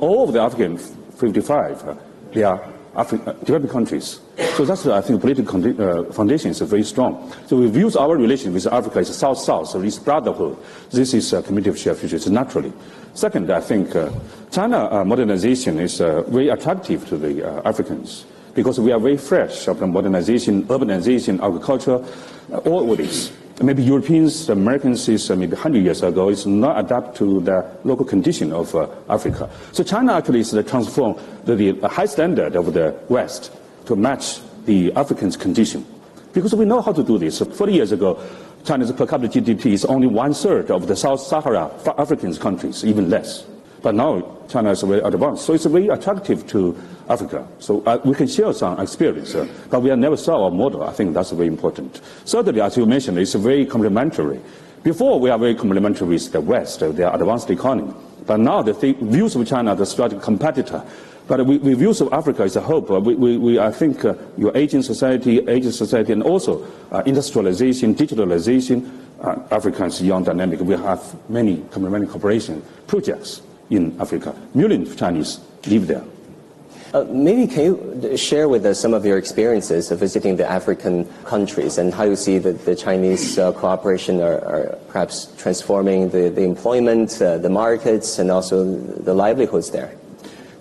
all 0.00 0.28
of 0.28 0.32
the 0.32 0.40
African 0.40 0.78
55, 0.78 1.88
uh, 1.88 1.94
they 2.32 2.44
are 2.44 2.72
Africa, 2.96 3.30
uh, 3.30 3.32
developing 3.44 3.70
countries. 3.70 4.20
So 4.56 4.64
that's, 4.64 4.84
why 4.84 4.98
I 4.98 5.00
think, 5.00 5.20
political 5.20 5.80
uh, 5.80 6.12
foundation 6.12 6.50
is 6.50 6.60
very 6.60 6.84
strong. 6.84 7.32
So 7.46 7.56
we 7.56 7.68
view 7.68 7.90
our 7.98 8.16
relation 8.16 8.52
with 8.52 8.66
Africa 8.66 9.00
as 9.00 9.16
South-South, 9.16 9.68
so 9.68 9.80
this 9.80 9.98
brotherhood. 9.98 10.56
This 10.90 11.14
is 11.14 11.32
a 11.32 11.42
community 11.42 11.70
of 11.70 11.78
shared 11.78 11.96
futures 11.96 12.30
naturally. 12.30 12.72
Second, 13.14 13.50
I 13.50 13.60
think 13.60 13.94
uh, 13.94 14.10
China 14.50 14.88
uh, 14.90 15.04
modernization 15.04 15.78
is 15.78 16.00
uh, 16.00 16.22
very 16.22 16.48
attractive 16.48 17.06
to 17.08 17.16
the 17.16 17.46
uh, 17.46 17.68
Africans 17.68 18.24
because 18.54 18.78
we 18.78 18.92
are 18.92 19.00
very 19.00 19.16
fresh 19.16 19.66
of 19.66 19.80
modernization, 19.80 20.64
urbanization, 20.64 21.42
agriculture, 21.42 22.04
all 22.64 22.90
of 22.90 22.98
this. 22.98 23.32
Maybe 23.62 23.84
Europeans, 23.84 24.48
American 24.48 24.96
system, 24.96 25.38
uh, 25.38 25.40
maybe 25.40 25.52
100 25.52 25.84
years 25.84 26.02
ago, 26.02 26.28
is 26.28 26.44
not 26.44 26.78
adapt 26.78 27.16
to 27.18 27.40
the 27.40 27.64
local 27.84 28.04
condition 28.04 28.52
of 28.52 28.74
uh, 28.74 28.88
Africa. 29.08 29.48
So 29.70 29.84
China 29.84 30.14
actually 30.14 30.40
is 30.40 30.52
uh, 30.52 30.56
the 30.56 30.68
transform 30.68 31.16
the, 31.44 31.54
the 31.54 31.88
high 31.88 32.06
standard 32.06 32.56
of 32.56 32.74
the 32.74 32.98
West 33.08 33.52
to 33.86 33.94
match 33.94 34.40
the 34.66 34.92
Africans' 34.94 35.36
condition. 35.36 35.86
Because 36.32 36.52
we 36.54 36.64
know 36.64 36.80
how 36.80 36.92
to 36.92 37.04
do 37.04 37.16
this. 37.16 37.38
40 37.38 37.72
years 37.72 37.92
ago, 37.92 38.20
China's 38.64 38.90
per 38.90 39.06
capita 39.06 39.40
GDP 39.40 39.66
is 39.66 39.84
only 39.84 40.08
one 40.08 40.34
third 40.34 40.72
of 40.72 40.88
the 40.88 40.96
South 40.96 41.20
Sahara 41.20 41.70
African 41.96 42.34
countries, 42.34 42.84
even 42.84 43.08
less. 43.08 43.44
But 43.84 43.96
now 43.96 44.38
China 44.48 44.70
is 44.70 44.80
very 44.80 45.00
advanced, 45.00 45.44
so 45.44 45.52
it's 45.52 45.66
very 45.66 45.88
attractive 45.88 46.46
to 46.46 46.74
Africa. 47.06 47.46
So 47.58 47.82
uh, 47.84 48.00
we 48.02 48.14
can 48.14 48.26
share 48.26 48.50
some 48.54 48.80
experience, 48.80 49.34
uh, 49.34 49.46
but 49.68 49.80
we 49.80 49.90
have 49.90 49.98
never 49.98 50.16
saw 50.16 50.44
our 50.44 50.50
model. 50.50 50.84
I 50.84 50.92
think 50.94 51.12
that's 51.12 51.32
very 51.32 51.48
important. 51.48 52.00
Thirdly, 52.24 52.62
as 52.62 52.78
you 52.78 52.86
mentioned, 52.86 53.18
it's 53.18 53.34
very 53.34 53.66
complementary. 53.66 54.40
Before, 54.82 55.20
we 55.20 55.28
are 55.28 55.38
very 55.38 55.54
complementary 55.54 56.08
with 56.08 56.32
the 56.32 56.40
West, 56.40 56.82
uh, 56.82 56.92
their 56.92 57.14
advanced 57.14 57.50
economy. 57.50 57.92
But 58.24 58.40
now 58.40 58.62
the 58.62 58.72
th- 58.72 58.96
views 58.96 59.36
of 59.36 59.46
China, 59.46 59.74
the 59.74 59.84
strategic 59.84 60.22
competitor, 60.22 60.82
but 61.28 61.44
we, 61.44 61.58
we 61.58 61.74
view 61.74 61.92
South 61.92 62.14
Africa 62.14 62.44
as 62.44 62.56
a 62.56 62.62
hope. 62.62 62.90
Uh, 62.90 63.00
we, 63.00 63.14
we, 63.16 63.36
we, 63.36 63.58
I 63.58 63.70
think 63.70 64.02
uh, 64.06 64.14
your 64.38 64.56
aging 64.56 64.80
society, 64.80 65.46
aging 65.46 65.72
society, 65.72 66.14
and 66.14 66.22
also 66.22 66.66
uh, 66.90 67.02
industrialization, 67.04 67.94
digitalization, 67.94 68.90
Africa 69.50 69.84
is 69.84 70.00
young 70.00 70.24
dynamic. 70.24 70.60
We 70.60 70.74
have 70.74 71.14
many 71.28 71.58
complementary 71.70 72.08
cooperation 72.08 72.62
projects 72.86 73.42
in 73.76 74.00
Africa. 74.00 74.34
Millions 74.54 74.90
of 74.90 74.96
Chinese 74.96 75.40
live 75.66 75.86
there. 75.86 76.04
Uh, 76.94 77.04
maybe 77.10 77.52
can 77.52 77.64
you 77.64 78.16
share 78.16 78.48
with 78.48 78.64
us 78.64 78.78
some 78.78 78.94
of 78.94 79.04
your 79.04 79.18
experiences 79.18 79.90
of 79.90 79.98
visiting 79.98 80.36
the 80.36 80.48
African 80.48 81.04
countries 81.24 81.76
and 81.76 81.92
how 81.92 82.04
you 82.04 82.14
see 82.14 82.38
that 82.38 82.64
the 82.64 82.76
Chinese 82.76 83.36
uh, 83.36 83.50
cooperation 83.50 84.20
are, 84.20 84.38
are, 84.44 84.78
perhaps 84.86 85.34
transforming 85.36 86.08
the, 86.10 86.30
the 86.30 86.42
employment, 86.42 87.20
uh, 87.20 87.36
the 87.38 87.50
markets, 87.50 88.20
and 88.20 88.30
also 88.30 88.76
the 88.78 89.12
livelihoods 89.12 89.70
there? 89.70 89.92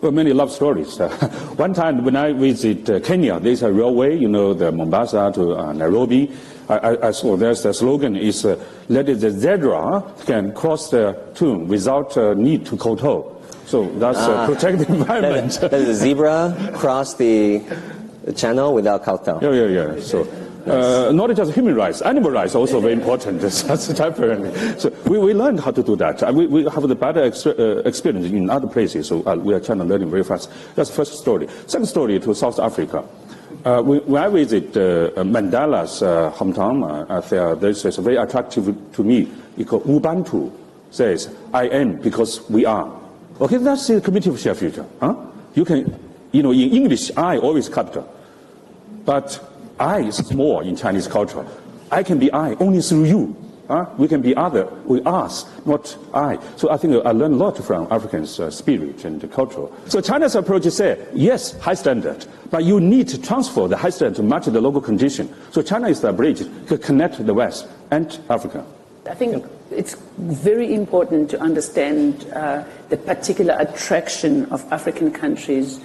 Well, 0.01 0.12
many 0.12 0.34
love 0.34 0.51
stories. 0.51 0.98
one 1.55 1.75
time 1.75 2.03
when 2.03 2.15
I 2.15 2.34
visit 2.34 2.89
uh, 2.89 3.00
Kenya, 3.00 3.39
there's 3.39 3.62
a 3.62 3.72
railway, 3.72 4.17
you 4.17 4.27
know, 4.27 4.55
the 4.55 4.72
Mombasa 4.72 5.32
to 5.36 5.55
uh, 5.55 5.72
Nairobi. 5.72 6.32
I, 6.70 7.08
I, 7.08 7.12
saw 7.12 7.36
there's 7.36 7.63
the 7.63 7.74
slogan 7.74 8.15
is 8.15 8.46
uh, 8.46 8.63
let 8.89 9.05
the 9.08 9.32
zebra 9.32 10.03
can 10.25 10.53
cross 10.53 10.89
the 10.89 11.17
tune 11.36 11.67
without 11.67 12.17
uh, 12.17 12.34
need 12.36 12.65
to 12.67 12.77
kowtow. 12.77 13.41
So 13.65 13.89
that's 14.00 14.20
ah, 14.20 14.46
protect 14.46 14.79
the 14.79 14.88
environment. 14.93 15.60
Let 15.62 15.72
the 15.72 15.93
zebra 15.93 16.72
cross 16.74 17.15
the 17.15 17.62
channel 18.36 18.74
without 18.74 19.03
kowtow. 19.03 19.39
Yeah, 19.41 19.51
yeah, 19.51 19.93
yeah. 19.96 20.01
So 20.01 20.27
uh, 20.65 21.12
not 21.12 21.36
just 21.36 21.51
human 21.51 21.75
rights, 21.75 22.01
animal 22.01 22.32
rights 22.32 22.55
also 22.55 22.79
very 22.79 22.93
important. 22.93 23.41
That's 23.41 23.89
apparently. 23.89 24.79
So 24.79 24.89
we, 25.05 25.17
we 25.17 25.34
learned 25.34 25.60
how 25.60 25.72
to 25.72 25.84
do 25.84 25.96
that. 25.98 26.24
Uh, 26.24 26.32
we, 26.34 26.48
we 26.48 26.63
have 26.63 26.88
the 26.88 26.96
better 26.96 27.24
ex- 27.24 27.46
uh, 27.46 27.82
experience 27.86 28.27
in 28.27 28.50
other 28.50 28.67
places, 28.67 29.08
so 29.08 29.24
uh, 29.25 29.36
we 29.36 29.53
are 29.53 29.60
trying 29.60 29.79
to 29.79 29.84
learn 29.84 30.10
very 30.10 30.24
fast. 30.24 30.50
That's 30.75 30.89
the 30.89 30.96
first 30.96 31.20
story. 31.20 31.48
Second 31.67 31.88
story 31.88 32.20
to 32.20 32.34
South 32.34 32.60
Africa. 32.60 33.03
Uh, 33.65 33.82
when 33.82 34.22
I 34.22 34.27
visit 34.27 34.75
uh, 34.75 35.24
Mandela's 35.24 36.01
hometown, 36.38 37.10
uh, 37.10 37.22
there, 37.22 37.55
this 37.55 37.86
is 37.86 37.96
very 37.98 38.17
attractive 38.17 38.75
to 38.93 39.03
me. 39.03 39.32
Because 39.55 39.84
Ubuntu 39.84 40.51
says, 40.91 41.34
I 41.53 41.67
am 41.67 41.96
because 42.01 42.50
we 42.50 42.65
are. 42.65 42.91
Okay, 43.39 43.58
that's 43.58 43.88
the 43.88 44.01
community 44.01 44.29
of 44.29 44.39
shared 44.39 44.58
future. 44.58 44.86
Huh? 45.00 45.15
You 45.55 45.63
can, 45.63 45.98
you 46.32 46.43
know, 46.43 46.51
in 46.51 46.72
English, 46.72 47.12
I 47.15 47.38
always 47.38 47.70
capital. 47.70 48.08
But 49.05 49.39
I 49.79 50.01
is 50.01 50.17
small 50.17 50.60
in 50.62 50.75
Chinese 50.75 51.08
culture. 51.08 51.46
I 51.91 52.03
can 52.03 52.20
be 52.20 52.32
I 52.34 52.53
only 52.55 52.82
through 52.82 53.05
you. 53.05 53.43
We 53.98 54.08
can 54.08 54.22
be 54.22 54.36
other 54.36 54.65
with 54.86 55.08
us, 55.08 55.46
not 55.65 55.98
I. 56.13 56.38
So 56.58 56.70
I 56.70 56.77
think 56.77 57.05
I 57.05 57.12
learned 57.12 57.36
a 57.36 57.38
lot 57.38 57.58
from 57.63 57.88
Africans' 57.91 58.39
uh, 58.39 58.51
spirit 58.51 59.05
and 59.05 59.32
culture. 59.32 59.67
So 59.88 60.01
China's 60.01 60.36
approach 60.36 60.65
is 60.65 60.75
say, 60.75 61.05
yes, 61.13 61.58
high 61.60 61.74
standard, 61.74 62.25
but 62.51 62.65
you 62.65 62.79
need 62.79 63.08
to 63.10 63.22
transfer 63.22 63.67
the 63.67 63.77
high 63.77 63.89
standard 63.89 64.17
to 64.17 64.24
match 64.24 64.46
the 64.46 64.62
local 64.62 64.82
condition. 64.82 65.34
So 65.51 65.62
China 65.62 65.88
is 65.88 66.01
the 66.01 66.12
bridge 66.12 66.39
to 66.67 66.77
connect 66.77 67.25
the 67.25 67.34
West 67.34 67.67
and 67.91 68.20
Africa. 68.29 68.65
I 69.10 69.15
think 69.15 69.46
it's 69.72 69.96
very 70.17 70.74
important 70.74 71.29
to 71.32 71.39
understand 71.39 72.29
uh, 72.34 72.63
the 72.89 72.98
particular 72.98 73.55
attraction 73.60 74.46
of 74.46 74.63
African 74.72 75.12
countries 75.12 75.79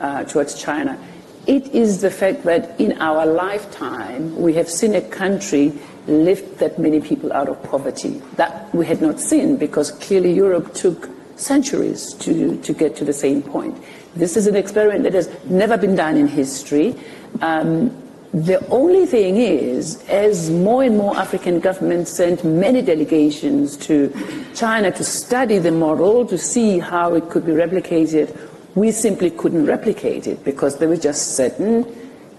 uh, 0.00 0.24
towards 0.24 0.60
China 0.60 0.98
it 1.46 1.74
is 1.74 2.00
the 2.00 2.10
fact 2.10 2.44
that 2.44 2.78
in 2.80 3.00
our 3.00 3.26
lifetime 3.26 4.34
we 4.36 4.54
have 4.54 4.68
seen 4.68 4.94
a 4.94 5.00
country 5.02 5.72
lift 6.06 6.58
that 6.58 6.78
many 6.78 7.00
people 7.00 7.32
out 7.32 7.48
of 7.48 7.62
poverty. 7.62 8.22
That 8.36 8.74
we 8.74 8.86
had 8.86 9.00
not 9.00 9.20
seen 9.20 9.56
because 9.56 9.90
clearly 9.90 10.32
Europe 10.32 10.74
took 10.74 11.08
centuries 11.36 12.12
to, 12.14 12.56
to 12.62 12.72
get 12.72 12.96
to 12.96 13.04
the 13.04 13.12
same 13.12 13.42
point. 13.42 13.76
This 14.14 14.36
is 14.36 14.46
an 14.46 14.56
experiment 14.56 15.02
that 15.04 15.14
has 15.14 15.28
never 15.46 15.76
been 15.76 15.96
done 15.96 16.16
in 16.16 16.28
history. 16.28 16.94
Um, 17.40 17.90
The 18.34 18.58
only 18.66 19.06
thing 19.06 19.36
is, 19.36 20.02
as 20.08 20.50
more 20.50 20.82
and 20.82 20.98
more 20.98 21.16
African 21.16 21.60
governments 21.60 22.10
sent 22.10 22.42
many 22.42 22.82
delegations 22.82 23.76
to 23.86 24.10
China 24.56 24.90
to 24.90 25.04
study 25.04 25.60
the 25.60 25.70
model, 25.70 26.26
to 26.26 26.36
see 26.36 26.80
how 26.80 27.14
it 27.14 27.30
could 27.30 27.46
be 27.46 27.52
replicated, 27.52 28.36
we 28.74 28.90
simply 28.90 29.30
couldn't 29.30 29.66
replicate 29.66 30.26
it 30.26 30.42
because 30.42 30.78
there 30.78 30.88
were 30.88 30.96
just 30.96 31.36
certain 31.36 31.86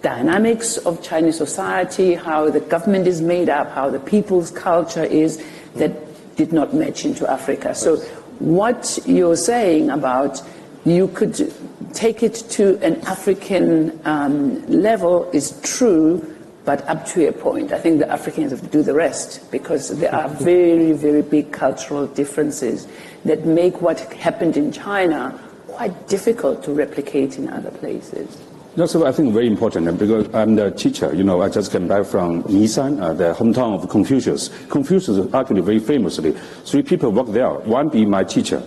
dynamics 0.06 0.78
of 0.86 1.02
Chinese 1.02 1.36
society, 1.36 2.14
how 2.14 2.48
the 2.48 2.60
government 2.60 3.08
is 3.08 3.22
made 3.24 3.50
up, 3.50 3.72
how 3.72 3.90
the 3.90 4.00
people's 4.00 4.52
culture 4.52 5.04
is, 5.04 5.44
that 5.74 5.92
did 6.36 6.54
not 6.54 6.76
match 6.76 7.06
into 7.06 7.28
Africa. 7.28 7.74
So 7.74 7.98
what 8.38 9.00
you're 9.08 9.36
saying 9.36 9.90
about 9.90 10.44
you 10.86 11.08
could 11.08 11.52
take 11.94 12.22
it 12.22 12.36
to 12.52 12.78
an 12.86 13.02
African 13.08 14.00
um, 14.06 14.64
level 14.68 15.28
is 15.34 15.60
true, 15.64 16.24
but 16.66 16.88
up 16.88 17.08
to 17.08 17.28
a 17.28 17.32
point. 17.32 17.74
I 17.74 17.80
think 17.80 17.98
the 17.98 18.12
Africans 18.12 18.52
have 18.52 18.62
to 18.62 18.68
do 18.68 18.84
the 18.84 18.94
rest 18.94 19.50
because 19.50 19.98
there 19.98 20.14
are 20.14 20.30
very, 20.52 20.92
very 20.92 21.24
big 21.24 21.52
cultural 21.52 22.06
differences 22.06 22.88
that 23.24 23.48
make 23.48 23.82
what 23.82 24.02
happened 24.14 24.56
in 24.56 24.72
China 24.72 25.32
quite 25.68 26.08
difficult 26.08 26.64
to 26.66 26.74
replicate 26.74 27.40
in 27.40 27.50
other 27.50 27.72
places. 27.72 28.38
That's 28.76 28.94
I 28.94 29.12
think 29.14 29.34
very 29.34 29.48
important 29.48 29.98
because 29.98 30.28
I'm 30.36 30.56
the 30.58 30.70
teacher. 30.70 31.14
You 31.16 31.24
know, 31.24 31.42
I 31.42 31.48
just 31.48 31.72
came 31.72 31.88
back 31.88 32.06
from 32.06 32.44
Nishan, 32.44 33.02
uh, 33.02 33.14
the 33.14 33.34
hometown 33.34 33.82
of 33.82 33.90
Confucius. 33.90 34.50
Confucius 34.68 35.18
is 35.18 35.34
actually 35.34 35.62
very 35.62 35.80
famously, 35.80 36.36
three 36.66 36.84
people 36.84 37.12
work 37.14 37.28
there. 37.28 37.52
One 37.52 37.88
be 37.88 38.06
my 38.06 38.26
teacher. 38.26 38.62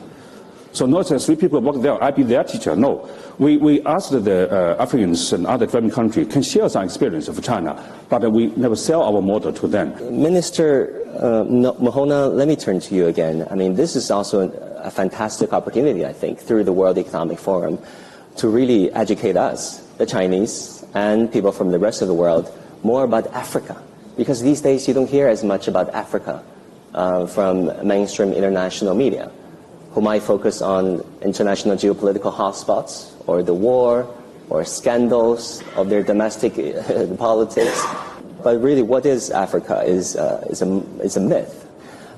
So 0.73 0.87
not 0.87 1.09
three 1.09 1.37
people 1.37 1.61
work 1.61 1.83
there, 1.83 2.03
I 2.03 2.11
be 2.11 2.23
their 2.23 2.43
teacher. 2.43 2.75
No. 2.75 3.07
We, 3.39 3.59
we 3.59 3.83
asked 3.85 4.13
the 4.13 4.51
uh, 4.51 4.83
Africans 4.83 5.31
and 5.35 5.47
other 5.47 5.67
developing 5.67 5.91
countries 5.91 6.29
can 6.29 6.43
share 6.43 6.71
some 6.71 6.85
experience 6.85 7.29
of 7.29 7.43
China, 7.43 7.77
but 8.09 8.33
we 8.33 8.47
never 8.57 8.77
sell 8.77 9.03
our 9.03 9.21
model 9.21 9.53
to 9.53 9.69
them. 9.69 9.93
Minister 10.23 11.05
uh, 11.17 11.45
Mhona, 11.45 12.35
let 12.35 12.49
me 12.49 12.57
turn 12.57 12.81
to 12.81 12.95
you 12.95 13.09
again. 13.09 13.47
I 13.51 13.57
mean, 13.57 13.75
this 13.75 13.95
is 13.95 14.11
also 14.11 14.51
a 14.79 14.91
fantastic 14.91 15.53
opportunity, 15.53 16.07
I 16.07 16.15
think, 16.15 16.39
through 16.39 16.65
the 16.65 16.73
World 16.73 16.97
Economic 16.97 17.39
Forum 17.39 17.79
to 18.39 18.49
really 18.49 18.91
educate 18.93 19.37
us 19.37 19.79
the 19.99 20.07
Chinese 20.07 20.85
and 20.95 21.31
people 21.31 21.53
from 21.53 21.71
the 21.71 21.79
rest 21.79 22.03
of 22.03 22.09
the 22.09 22.15
world 22.15 22.51
more 22.83 23.05
about 23.05 23.27
Africa. 23.35 23.81
Because 24.17 24.43
these 24.43 24.61
days 24.61 24.89
you 24.89 24.95
don't 24.95 25.11
hear 25.11 25.29
as 25.29 25.45
much 25.45 25.69
about 25.69 25.91
Africa 25.91 26.43
uh, 26.95 27.27
from 27.27 27.71
mainstream 27.87 28.33
international 28.33 28.95
media, 28.95 29.31
who 29.93 30.01
might 30.01 30.23
focus 30.23 30.63
on 30.63 31.05
international 31.23 31.77
geopolitical 31.77 32.33
hotspots 32.33 33.13
or 33.27 33.43
the 33.43 33.55
war 33.55 34.09
or 34.51 34.65
scandals 34.65 35.63
of 35.77 35.89
their 35.89 36.03
domestic 36.03 36.55
politics. 37.19 37.85
But 38.43 38.63
really, 38.63 38.83
what 38.83 39.05
is 39.05 39.31
Africa 39.31 39.83
is, 39.83 40.17
uh, 40.17 40.47
is, 40.49 40.63
a, 40.63 40.79
is 41.03 41.17
a 41.17 41.21
myth. 41.21 41.67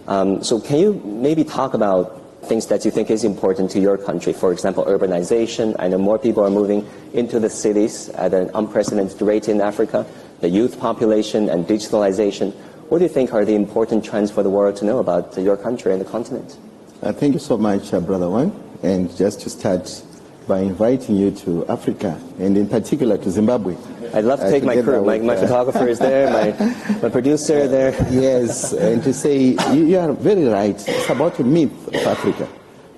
Um, 0.06 0.44
so, 0.44 0.60
can 0.60 0.78
you 0.78 1.00
maybe 1.04 1.44
talk 1.44 1.72
about 1.72 2.19
things 2.42 2.66
that 2.66 2.84
you 2.84 2.90
think 2.90 3.10
is 3.10 3.24
important 3.24 3.70
to 3.72 3.80
your 3.80 3.98
country. 3.98 4.32
For 4.32 4.52
example, 4.52 4.84
urbanization. 4.84 5.76
I 5.78 5.88
know 5.88 5.98
more 5.98 6.18
people 6.18 6.44
are 6.44 6.50
moving 6.50 6.88
into 7.12 7.38
the 7.38 7.50
cities 7.50 8.08
at 8.10 8.34
an 8.34 8.50
unprecedented 8.54 9.20
rate 9.22 9.48
in 9.48 9.60
Africa. 9.60 10.06
The 10.40 10.48
youth 10.48 10.80
population 10.80 11.48
and 11.48 11.66
digitalization. 11.66 12.52
What 12.88 12.98
do 12.98 13.04
you 13.04 13.10
think 13.10 13.32
are 13.32 13.44
the 13.44 13.54
important 13.54 14.04
trends 14.04 14.30
for 14.30 14.42
the 14.42 14.50
world 14.50 14.76
to 14.76 14.84
know 14.84 14.98
about 14.98 15.38
your 15.38 15.56
country 15.56 15.92
and 15.92 16.00
the 16.00 16.04
continent? 16.04 16.56
Uh, 17.02 17.12
thank 17.12 17.34
you 17.34 17.38
so 17.38 17.56
much, 17.56 17.94
uh, 17.94 18.00
Brother 18.00 18.28
Wang. 18.28 18.52
And 18.82 19.14
just 19.16 19.40
to 19.42 19.50
start 19.50 20.02
by 20.50 20.58
inviting 20.58 21.14
you 21.14 21.30
to 21.30 21.64
Africa, 21.68 22.20
and 22.40 22.56
in 22.56 22.68
particular 22.68 23.16
to 23.16 23.30
Zimbabwe. 23.30 23.76
I'd 24.12 24.24
love 24.24 24.40
to 24.40 24.46
uh, 24.46 24.50
take 24.50 24.64
my 24.64 24.82
crew. 24.82 25.04
My, 25.04 25.18
my, 25.20 25.36
photographer 25.36 25.86
is 25.86 26.00
there, 26.00 26.28
my, 26.28 26.98
my 27.02 27.08
producer 27.08 27.68
there. 27.68 27.92
Yes, 28.10 28.72
and 28.72 29.00
to 29.04 29.14
say, 29.14 29.54
you, 29.72 29.86
you, 29.86 29.98
are 30.00 30.12
very 30.12 30.46
right. 30.46 30.74
It's 30.74 31.08
about 31.08 31.38
a 31.38 31.44
myth 31.44 31.86
of 31.86 31.94
Africa. 31.94 32.48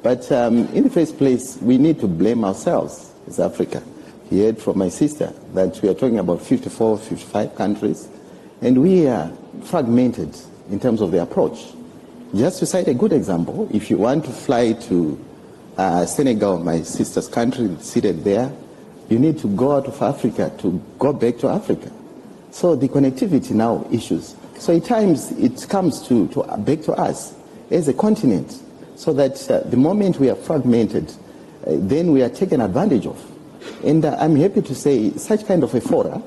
But 0.02 0.32
um, 0.32 0.66
in 0.68 0.84
the 0.84 0.88
first 0.88 1.18
place, 1.18 1.58
we 1.60 1.76
need 1.76 2.00
to 2.00 2.08
blame 2.08 2.42
ourselves 2.42 3.12
as 3.26 3.38
Africa. 3.38 3.82
You 4.30 4.44
heard 4.44 4.58
from 4.58 4.78
my 4.78 4.88
sister 4.88 5.30
that 5.52 5.78
we 5.82 5.90
are 5.90 5.94
talking 5.94 6.20
about 6.20 6.40
54, 6.40 6.96
55 6.96 7.54
countries, 7.54 8.08
and 8.62 8.80
we 8.80 9.06
are 9.08 9.30
fragmented 9.64 10.34
in 10.70 10.80
terms 10.80 11.02
of 11.02 11.10
the 11.10 11.20
approach. 11.20 11.66
Just 12.34 12.60
to 12.60 12.64
cite 12.64 12.88
a 12.88 12.94
good 12.94 13.12
example, 13.12 13.68
if 13.74 13.90
you 13.90 13.98
want 13.98 14.24
to 14.24 14.30
fly 14.30 14.72
to 14.88 15.22
uh, 15.76 16.06
Senegal, 16.06 16.58
my 16.58 16.82
sister's 16.82 17.28
country, 17.28 17.76
seated 17.80 18.24
there, 18.24 18.52
you 19.08 19.18
need 19.18 19.38
to 19.38 19.48
go 19.48 19.72
out 19.72 19.86
of 19.86 20.00
Africa 20.00 20.52
to 20.58 20.82
go 20.98 21.12
back 21.12 21.38
to 21.38 21.48
Africa. 21.48 21.90
So 22.50 22.76
the 22.76 22.88
connectivity 22.88 23.52
now 23.52 23.86
issues. 23.90 24.36
So 24.58 24.76
at 24.76 24.84
times 24.84 25.32
it 25.32 25.66
comes 25.68 26.06
to, 26.08 26.28
to 26.28 26.42
back 26.58 26.82
to 26.82 26.92
us 26.92 27.34
as 27.70 27.88
a 27.88 27.94
continent, 27.94 28.62
so 28.96 29.12
that 29.14 29.50
uh, 29.50 29.60
the 29.60 29.76
moment 29.76 30.20
we 30.20 30.30
are 30.30 30.36
fragmented, 30.36 31.10
uh, 31.10 31.14
then 31.78 32.12
we 32.12 32.22
are 32.22 32.28
taken 32.28 32.60
advantage 32.60 33.06
of. 33.06 33.20
And 33.84 34.04
uh, 34.04 34.16
I'm 34.18 34.36
happy 34.36 34.62
to 34.62 34.74
say 34.74 35.10
such 35.12 35.46
kind 35.46 35.64
of 35.64 35.74
a 35.74 35.80
fora 35.80 36.22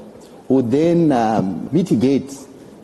would 0.47 0.71
then 0.71 1.11
um, 1.11 1.69
mitigate 1.71 2.35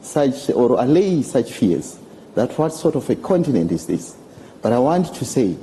such 0.02 0.50
or 0.50 0.80
allay 0.80 1.22
such 1.22 1.52
fears 1.52 2.00
that 2.36 2.58
what 2.58 2.74
sort 2.74 2.96
of 2.96 3.10
a 3.10 3.16
continent 3.16 3.72
is 3.72 3.88
this? 3.88 4.16
But 4.62 4.74
I 4.74 4.80
want 4.80 5.14
to 5.14 5.26
say, 5.26 5.56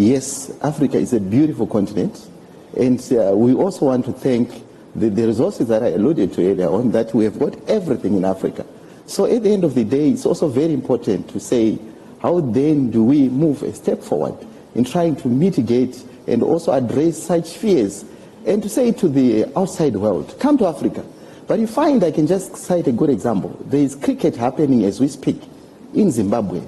yes, 0.00 0.50
Africa 0.62 0.98
is 0.98 1.12
a 1.12 1.20
beautiful 1.20 1.66
continent. 1.66 2.28
And 2.76 3.00
uh, 3.12 3.32
we 3.34 3.54
also 3.54 3.86
want 3.86 4.04
to 4.06 4.12
thank 4.12 4.50
the, 4.94 5.08
the, 5.08 5.26
resources 5.26 5.68
that 5.68 5.82
I 5.82 5.88
alluded 5.88 6.32
to 6.34 6.50
earlier 6.50 6.68
on, 6.68 6.92
that 6.92 7.14
we 7.14 7.24
have 7.24 7.38
got 7.38 7.56
everything 7.68 8.16
in 8.16 8.24
Africa. 8.24 8.64
So 9.06 9.24
at 9.24 9.42
the 9.42 9.52
end 9.52 9.64
of 9.64 9.74
the 9.74 9.84
day, 9.84 10.10
it's 10.10 10.26
also 10.26 10.48
very 10.48 10.72
important 10.72 11.28
to 11.30 11.40
say, 11.40 11.78
how 12.22 12.40
then 12.40 12.90
do 12.90 13.02
we 13.02 13.28
move 13.28 13.62
a 13.62 13.72
step 13.74 14.02
forward 14.02 14.34
in 14.74 14.84
trying 14.84 15.16
to 15.16 15.28
mitigate 15.28 16.02
and 16.26 16.42
also 16.42 16.72
address 16.72 17.20
such 17.20 17.56
fears 17.56 18.04
and 18.46 18.62
to 18.62 18.68
say 18.68 18.92
to 18.92 19.08
the 19.08 19.46
outside 19.58 19.96
world, 19.96 20.34
come 20.38 20.56
to 20.58 20.66
Africa. 20.66 21.04
But 21.46 21.58
you 21.58 21.66
find, 21.66 22.02
I 22.04 22.10
can 22.10 22.26
just 22.26 22.56
cite 22.56 22.86
a 22.86 22.92
good 22.92 23.10
example. 23.10 23.56
There 23.66 23.80
is 23.80 23.96
cricket 23.96 24.36
happening 24.36 24.84
as 24.84 25.00
we 25.00 25.08
speak 25.08 25.42
in 25.94 26.10
Zimbabwe 26.10 26.62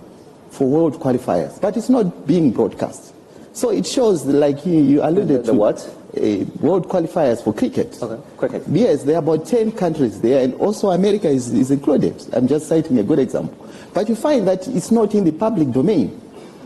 for 0.50 0.68
world 0.68 1.00
qualifiers, 1.00 1.60
but 1.60 1.76
it's 1.76 1.88
not 1.88 2.26
being 2.26 2.50
broadcast. 2.50 3.11
So 3.52 3.70
it 3.70 3.86
shows, 3.86 4.24
like 4.24 4.64
you, 4.64 4.80
you 4.80 5.02
alluded 5.02 5.28
the, 5.28 5.38
the 5.38 5.52
to. 5.52 5.54
what? 5.54 5.96
Uh, 6.16 6.44
world 6.60 6.88
qualifiers 6.88 7.42
for 7.42 7.54
cricket. 7.54 7.98
Okay, 8.02 8.22
cricket. 8.36 8.62
Yes, 8.68 9.04
there 9.04 9.16
are 9.16 9.18
about 9.18 9.46
10 9.46 9.72
countries 9.72 10.20
there, 10.20 10.44
and 10.44 10.54
also 10.54 10.90
America 10.90 11.28
is, 11.28 11.52
is 11.52 11.70
included. 11.70 12.14
I'm 12.34 12.46
just 12.46 12.68
citing 12.68 12.98
a 12.98 13.02
good 13.02 13.18
example. 13.18 13.66
But 13.94 14.08
you 14.08 14.14
find 14.14 14.46
that 14.48 14.68
it's 14.68 14.90
not 14.90 15.14
in 15.14 15.24
the 15.24 15.32
public 15.32 15.70
domain. 15.70 16.20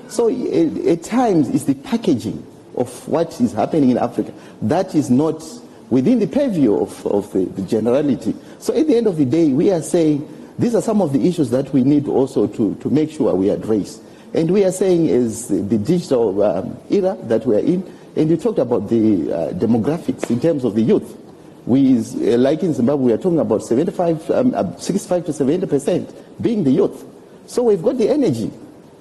So 0.09 0.29
uh, 0.29 0.91
at 0.91 1.03
times, 1.03 1.49
it's 1.49 1.65
the 1.65 1.75
packaging 1.75 2.45
of 2.77 3.09
what 3.09 3.41
is 3.41 3.53
happening 3.53 3.91
in 3.91 3.99
Africa 3.99 4.33
that 4.63 4.95
is 4.95 5.11
not 5.11 5.43
within 5.91 6.19
the 6.19 6.27
purview 6.27 6.77
of, 6.77 7.07
of 7.07 7.33
the, 7.33 7.45
the 7.47 7.63
generality. 7.63 8.35
So 8.59 8.77
at 8.77 8.87
the 8.87 8.97
end 8.97 9.07
of 9.07 9.17
the 9.17 9.25
day, 9.25 9.49
we 9.49 9.71
are 9.71 9.83
saying 9.83 10.29
these 10.59 10.75
are 10.75 10.83
some 10.83 11.01
of 11.01 11.13
the 11.13 11.27
issues 11.27 11.51
that 11.51 11.73
we 11.73 11.85
need 11.85 12.09
also 12.09 12.47
to, 12.47 12.75
to 12.77 12.91
make 12.91 13.11
sure 13.11 13.35
we 13.35 13.51
address. 13.51 14.01
And 14.37 14.51
we 14.51 14.65
are 14.65 14.71
saying 14.71 15.07
is 15.07 15.49
the 15.49 15.79
digital 15.79 16.43
um, 16.43 16.77
era 16.91 17.17
that 17.23 17.47
we 17.47 17.57
are 17.57 17.61
in, 17.61 17.83
and 18.17 18.29
you 18.29 18.37
talked 18.37 18.59
about 18.59 18.91
the 18.91 19.33
uh, 19.33 19.53
demographics 19.55 20.31
in 20.31 20.41
terms 20.41 20.63
of 20.63 20.75
the 20.75 20.83
youth. 20.83 21.17
We, 21.65 21.99
uh, 21.99 22.37
like 22.37 22.63
in 22.63 22.75
Zimbabwe, 22.75 23.07
we 23.07 23.13
are 23.15 23.19
talking 23.19 23.41
about 23.41 23.63
75, 23.63 24.31
um, 24.31 24.53
uh, 24.55 24.77
65 24.77 25.25
to 25.25 25.33
70 25.33 25.67
percent 25.67 26.43
being 26.43 26.65
the 26.65 26.71
youth. 26.71 27.03
So 27.47 27.63
we've 27.63 27.83
got 27.83 27.97
the 27.97 28.11
energy 28.11 28.53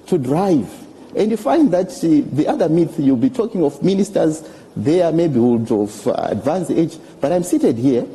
to 0.06 0.16
drive. 0.16 0.72
And 1.14 1.30
you 1.30 1.36
find 1.36 1.70
that 1.70 1.88
uh, 1.88 2.34
the 2.34 2.48
other 2.48 2.70
myth, 2.70 2.98
you'll 2.98 3.16
be 3.16 3.30
talking 3.30 3.62
of 3.62 3.82
ministers, 3.82 4.42
they 4.74 5.02
are 5.02 5.12
maybe 5.12 5.38
would 5.38 5.70
of 5.70 6.06
uh, 6.06 6.12
advanced 6.30 6.70
age, 6.70 6.96
but 7.20 7.30
I'm 7.30 7.42
seated 7.42 7.76
here 7.76 8.06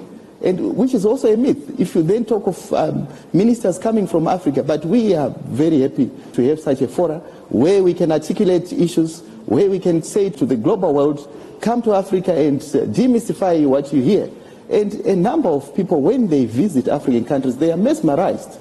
and 0.43 0.75
which 0.75 0.93
is 0.93 1.05
also 1.05 1.31
a 1.31 1.37
myth. 1.37 1.79
If 1.79 1.95
you 1.95 2.03
then 2.03 2.25
talk 2.25 2.47
of 2.47 2.73
um, 2.73 3.07
ministers 3.33 3.77
coming 3.77 4.07
from 4.07 4.27
Africa, 4.27 4.63
but 4.63 4.83
we 4.85 5.13
are 5.13 5.29
very 5.45 5.81
happy 5.81 6.09
to 6.33 6.49
have 6.49 6.59
such 6.59 6.81
a 6.81 6.87
forum 6.87 7.21
where 7.49 7.83
we 7.83 7.93
can 7.93 8.11
articulate 8.11 8.73
issues, 8.73 9.21
where 9.45 9.69
we 9.69 9.79
can 9.79 10.01
say 10.01 10.29
to 10.31 10.45
the 10.45 10.55
global 10.55 10.93
world, 10.93 11.59
come 11.61 11.81
to 11.83 11.93
Africa 11.93 12.33
and 12.33 12.59
uh, 12.61 12.85
demystify 12.91 13.65
what 13.65 13.93
you 13.93 14.01
hear. 14.01 14.29
And 14.69 14.93
a 15.05 15.15
number 15.15 15.49
of 15.49 15.75
people, 15.75 16.01
when 16.01 16.27
they 16.27 16.45
visit 16.45 16.87
African 16.87 17.25
countries, 17.25 17.57
they 17.57 17.71
are 17.71 17.77
mesmerized. 17.77 18.55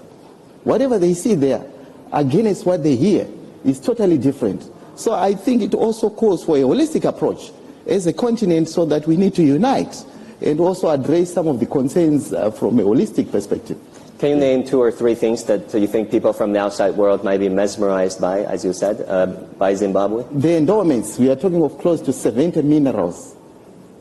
Whatever 0.65 0.99
they 0.99 1.15
see 1.15 1.35
there, 1.35 1.65
against 2.13 2.67
what 2.67 2.83
they 2.83 2.97
hear, 2.97 3.27
is 3.65 3.81
totally 3.81 4.19
different. 4.19 4.69
So 4.97 5.15
I 5.15 5.35
think 5.35 5.63
it 5.63 5.73
also 5.73 6.11
calls 6.11 6.45
for 6.45 6.57
a 6.57 6.61
holistic 6.61 7.05
approach 7.05 7.53
as 7.87 8.07
a 8.07 8.13
continent 8.13 8.69
so 8.69 8.85
that 8.87 9.07
we 9.07 9.17
need 9.17 9.35
to 9.37 9.43
unite 9.43 10.05
and 10.41 10.61
also 10.61 10.89
address 10.89 11.33
some 11.33 11.49
of 11.49 11.61
the 11.61 11.67
concerns 11.67 12.33
uh, 12.33 12.51
from 12.51 12.79
a 12.79 12.83
holistic 12.83 13.31
perspective. 13.31 13.79
Can 14.19 14.31
you 14.31 14.37
name 14.37 14.65
two 14.65 14.81
or 14.81 14.93
three 14.93 15.15
things 15.15 15.45
that 15.45 15.73
you 15.73 15.87
think 15.87 16.11
people 16.11 16.35
from 16.35 16.53
the 16.53 16.61
outside 16.61 16.95
world 16.95 17.25
might 17.25 17.39
be 17.39 17.49
mesmerized 17.49 18.21
by, 18.21 18.41
as 18.41 18.65
you 18.65 18.75
said, 18.75 19.03
uh, 19.09 19.27
by 19.57 19.75
Zimbabwe? 19.75 20.25
The 20.31 20.59
endowments, 20.59 21.19
we 21.19 21.31
are 21.31 21.37
talking 21.37 21.63
of 21.63 21.79
close 21.79 22.03
to 22.03 22.13
70 22.13 22.61
minerals 22.63 23.35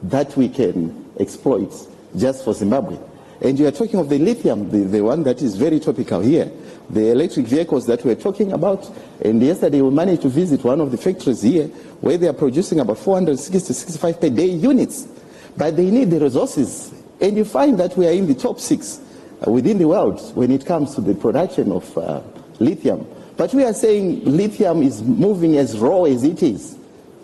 that 0.04 0.36
we 0.36 0.50
can 0.50 1.10
exploit 1.20 1.74
just 2.18 2.44
for 2.44 2.54
Zimbabwe. 2.54 2.98
And 3.42 3.58
you 3.58 3.68
are 3.68 3.72
talking 3.72 4.00
of 4.00 4.10
the 4.10 4.20
lithium, 4.20 4.70
the, 4.70 4.80
the 4.80 5.02
one 5.02 5.24
that 5.24 5.42
is 5.42 5.56
very 5.56 5.80
topical 5.80 6.20
here, 6.20 6.52
the 6.90 7.12
electric 7.12 7.46
vehicles 7.46 7.86
that 7.86 8.04
we're 8.04 8.16
talking 8.16 8.52
about. 8.52 8.92
And 9.22 9.42
yesterday 9.42 9.82
we 9.82 9.90
managed 9.90 10.24
to 10.24 10.30
visit 10.30 10.64
one 10.66 10.82
of 10.82 10.92
the 10.92 10.98
factories 10.98 11.42
here 11.42 11.68
where 12.02 12.18
they 12.18 12.28
are 12.28 12.34
producing 12.34 12.82
about 12.82 12.98
460 12.98 13.74
65 13.74 14.20
per 14.20 14.30
day 14.30 14.48
units. 14.48 15.08
But 15.58 15.76
they 15.76 15.90
need 15.90 16.10
the 16.10 16.20
resources. 16.20 16.94
And 17.22 17.36
you 17.36 17.46
find 17.46 17.80
that 17.80 17.98
we 17.98 18.08
are 18.08 18.12
in 18.12 18.28
the 18.28 18.36
top 18.36 18.60
six 18.60 19.00
uh, 19.46 19.52
within 19.52 19.78
the 19.78 19.88
world 19.88 20.36
when 20.36 20.52
it 20.52 20.66
comes 20.66 20.96
to 20.96 21.02
the 21.02 21.16
production 21.16 21.72
of 21.72 21.98
uh, 21.98 22.22
lithium. 22.60 23.08
But 23.38 23.54
we 23.54 23.64
are 23.64 23.74
saying 23.74 24.26
lithium 24.26 24.84
is 24.84 25.02
moving 25.02 25.58
as 25.58 25.78
raw 25.78 26.04
as 26.04 26.24
it 26.24 26.44
is 26.44 26.78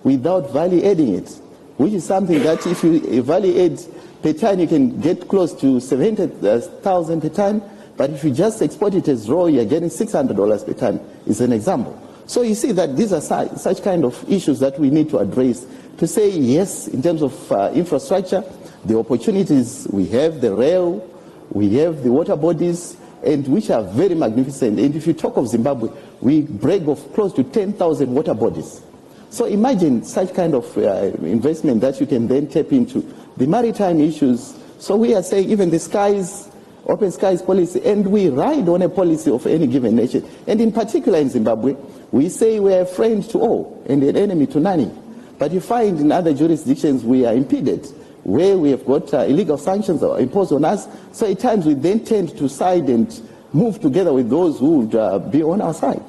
without 0.03 0.51
value 0.51 0.83
adding 0.83 1.15
it, 1.15 1.29
which 1.77 1.93
is 1.93 2.05
something 2.05 2.41
that 2.43 2.65
if 2.65 2.83
you 2.83 3.21
value 3.21 3.65
add 3.65 3.81
per 4.21 4.33
ton, 4.33 4.59
you 4.59 4.67
can 4.67 5.01
get 5.01 5.27
close 5.27 5.53
to 5.59 5.79
70,000 5.79 7.21
per 7.21 7.29
ton. 7.29 7.61
But 7.97 8.11
if 8.11 8.23
you 8.23 8.31
just 8.31 8.61
export 8.61 8.93
it 8.93 9.07
as 9.07 9.29
raw, 9.29 9.45
you're 9.45 9.65
getting 9.65 9.89
$600 9.89 10.65
per 10.65 10.73
ton, 10.73 10.99
is 11.25 11.41
an 11.41 11.51
example. 11.51 12.01
So 12.27 12.41
you 12.41 12.55
see 12.55 12.71
that 12.71 12.95
these 12.95 13.13
are 13.13 13.21
such 13.21 13.83
kind 13.83 14.03
of 14.03 14.29
issues 14.29 14.59
that 14.59 14.79
we 14.79 14.89
need 14.89 15.09
to 15.09 15.19
address 15.19 15.65
to 15.97 16.07
say 16.07 16.29
yes, 16.29 16.87
in 16.87 17.01
terms 17.01 17.21
of 17.21 17.51
uh, 17.51 17.71
infrastructure, 17.73 18.43
the 18.83 18.97
opportunities 18.97 19.87
we 19.91 20.05
have, 20.07 20.41
the 20.41 20.53
rail, 20.53 21.09
we 21.51 21.73
have 21.75 22.03
the 22.03 22.11
water 22.11 22.35
bodies, 22.35 22.97
and 23.23 23.47
which 23.47 23.69
are 23.69 23.83
very 23.83 24.13
magnificent. 24.13 24.77
And 24.79 24.93
if 24.93 25.07
you 25.07 25.13
talk 25.13 25.37
of 25.37 25.47
Zimbabwe, 25.47 25.89
we 26.21 26.41
break 26.41 26.85
of 26.87 27.13
close 27.13 27.33
to 27.33 27.43
10,000 27.43 28.13
water 28.13 28.33
bodies. 28.33 28.81
So 29.29 29.45
imagine 29.45 30.03
such 30.03 30.33
kind 30.33 30.53
of 30.53 30.77
uh, 30.77 31.11
investment 31.23 31.81
that 31.81 31.99
you 31.99 32.05
can 32.05 32.27
then 32.27 32.47
tap 32.47 32.71
into. 32.71 33.01
The 33.37 33.47
maritime 33.47 33.99
issues. 33.99 34.55
So 34.79 34.95
we 34.97 35.15
are 35.15 35.23
saying 35.23 35.49
even 35.49 35.69
the 35.69 35.79
skies, 35.79 36.49
open 36.85 37.11
skies 37.11 37.41
policy, 37.41 37.83
and 37.85 38.05
we 38.07 38.29
ride 38.29 38.69
on 38.69 38.81
a 38.81 38.89
policy 38.89 39.31
of 39.31 39.45
any 39.47 39.67
given 39.67 39.95
nation. 39.95 40.23
And 40.47 40.61
in 40.61 40.71
particular 40.71 41.19
in 41.19 41.29
Zimbabwe, 41.29 41.75
we 42.11 42.29
say 42.29 42.59
we 42.59 42.73
are 42.73 42.81
a 42.81 42.85
friend 42.85 43.23
to 43.31 43.39
all 43.39 43.83
and 43.89 44.03
an 44.03 44.15
enemy 44.15 44.47
to 44.47 44.59
none. 44.59 45.01
But 45.37 45.51
you 45.51 45.59
find 45.59 45.99
in 45.99 46.11
other 46.11 46.33
jurisdictions 46.33 47.03
we 47.03 47.25
are 47.25 47.33
impeded, 47.33 47.85
where 48.23 48.57
we 48.57 48.71
have 48.71 48.85
got 48.85 49.13
uh, 49.13 49.19
illegal 49.19 49.57
sanctions 49.57 50.01
imposed 50.01 50.51
on 50.51 50.65
us. 50.65 50.87
So 51.11 51.29
at 51.29 51.39
times 51.39 51.65
we 51.65 51.73
then 51.73 52.03
tend 52.03 52.37
to 52.37 52.47
side 52.47 52.89
and 52.89 53.07
move 53.53 53.81
together 53.81 54.13
with 54.13 54.29
those 54.29 54.59
who 54.59 54.79
would 54.79 54.95
uh, 54.95 55.19
be 55.19 55.43
on 55.43 55.61
our 55.61 55.73
side. 55.73 56.03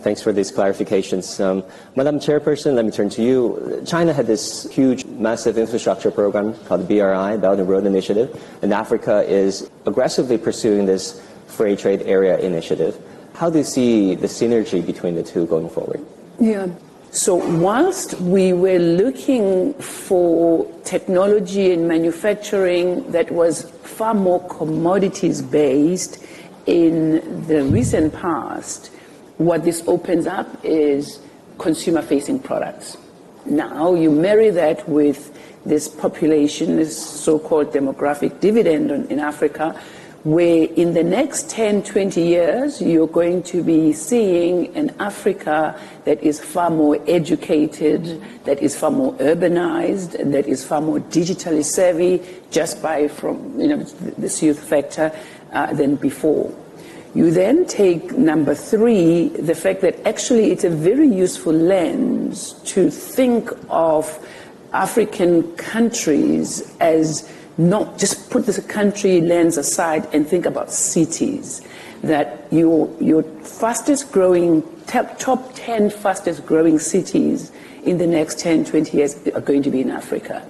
Thanks 0.00 0.22
for 0.22 0.32
these 0.32 0.52
clarifications. 0.52 1.44
Um, 1.44 1.64
Madam 1.96 2.20
Chairperson, 2.20 2.74
let 2.74 2.84
me 2.84 2.92
turn 2.92 3.08
to 3.10 3.22
you. 3.22 3.82
China 3.84 4.12
had 4.12 4.26
this 4.26 4.70
huge, 4.70 5.04
massive 5.06 5.58
infrastructure 5.58 6.10
program 6.10 6.54
called 6.66 6.86
the 6.86 6.86
BRI, 6.86 7.36
Belt 7.38 7.58
and 7.58 7.68
Road 7.68 7.84
Initiative, 7.84 8.40
and 8.62 8.72
Africa 8.72 9.22
is 9.28 9.68
aggressively 9.86 10.38
pursuing 10.38 10.86
this 10.86 11.20
free 11.48 11.74
trade 11.74 12.02
area 12.02 12.38
initiative. 12.38 12.96
How 13.34 13.50
do 13.50 13.58
you 13.58 13.64
see 13.64 14.14
the 14.14 14.28
synergy 14.28 14.84
between 14.84 15.14
the 15.16 15.22
two 15.22 15.46
going 15.46 15.68
forward? 15.68 16.04
Yeah. 16.38 16.68
So, 17.10 17.36
whilst 17.58 18.20
we 18.20 18.52
were 18.52 18.78
looking 18.78 19.72
for 19.74 20.70
technology 20.84 21.72
and 21.72 21.88
manufacturing 21.88 23.10
that 23.12 23.30
was 23.30 23.70
far 23.82 24.12
more 24.12 24.46
commodities 24.48 25.40
based 25.40 26.22
in 26.66 27.46
the 27.46 27.64
recent 27.64 28.12
past, 28.12 28.90
what 29.38 29.64
this 29.64 29.82
opens 29.86 30.26
up 30.26 30.48
is 30.64 31.20
consumer 31.58 32.02
facing 32.02 32.38
products. 32.40 32.96
Now, 33.46 33.94
you 33.94 34.10
marry 34.10 34.50
that 34.50 34.88
with 34.88 35.34
this 35.64 35.88
population, 35.88 36.76
this 36.76 36.96
so 36.96 37.38
called 37.38 37.72
demographic 37.72 38.40
dividend 38.40 38.90
in 39.10 39.18
Africa, 39.18 39.80
where 40.24 40.64
in 40.64 40.92
the 40.94 41.02
next 41.02 41.48
10, 41.48 41.84
20 41.84 42.20
years, 42.20 42.82
you're 42.82 43.06
going 43.06 43.42
to 43.44 43.62
be 43.62 43.92
seeing 43.92 44.76
an 44.76 44.94
Africa 44.98 45.80
that 46.04 46.22
is 46.22 46.40
far 46.40 46.70
more 46.70 46.98
educated, 47.06 48.20
that 48.44 48.60
is 48.60 48.76
far 48.76 48.90
more 48.90 49.14
urbanized, 49.14 50.12
that 50.32 50.46
is 50.46 50.64
far 50.64 50.80
more 50.80 50.98
digitally 50.98 51.64
savvy, 51.64 52.20
just 52.50 52.82
by 52.82 53.06
from 53.06 53.58
you 53.58 53.68
know 53.68 53.82
this 54.18 54.42
youth 54.42 54.58
factor 54.58 55.16
uh, 55.52 55.72
than 55.72 55.94
before. 55.96 56.52
You 57.18 57.32
then 57.32 57.66
take 57.66 58.12
number 58.16 58.54
three, 58.54 59.30
the 59.30 59.56
fact 59.56 59.80
that 59.80 60.06
actually 60.06 60.52
it's 60.52 60.62
a 60.62 60.70
very 60.70 61.08
useful 61.08 61.52
lens 61.52 62.52
to 62.66 62.92
think 62.92 63.50
of 63.70 64.24
African 64.72 65.42
countries 65.56 66.76
as 66.78 67.28
not 67.56 67.98
just 67.98 68.30
put 68.30 68.46
the 68.46 68.62
country 68.62 69.20
lens 69.20 69.56
aside 69.56 70.06
and 70.14 70.28
think 70.28 70.46
about 70.46 70.70
cities. 70.70 71.60
That 72.02 72.46
your, 72.52 72.88
your 73.00 73.24
fastest 73.42 74.12
growing, 74.12 74.62
top, 74.86 75.18
top 75.18 75.50
10 75.56 75.90
fastest 75.90 76.46
growing 76.46 76.78
cities 76.78 77.50
in 77.82 77.98
the 77.98 78.06
next 78.06 78.38
10, 78.38 78.64
20 78.64 78.96
years 78.96 79.16
are 79.34 79.40
going 79.40 79.64
to 79.64 79.70
be 79.72 79.80
in 79.80 79.90
Africa. 79.90 80.48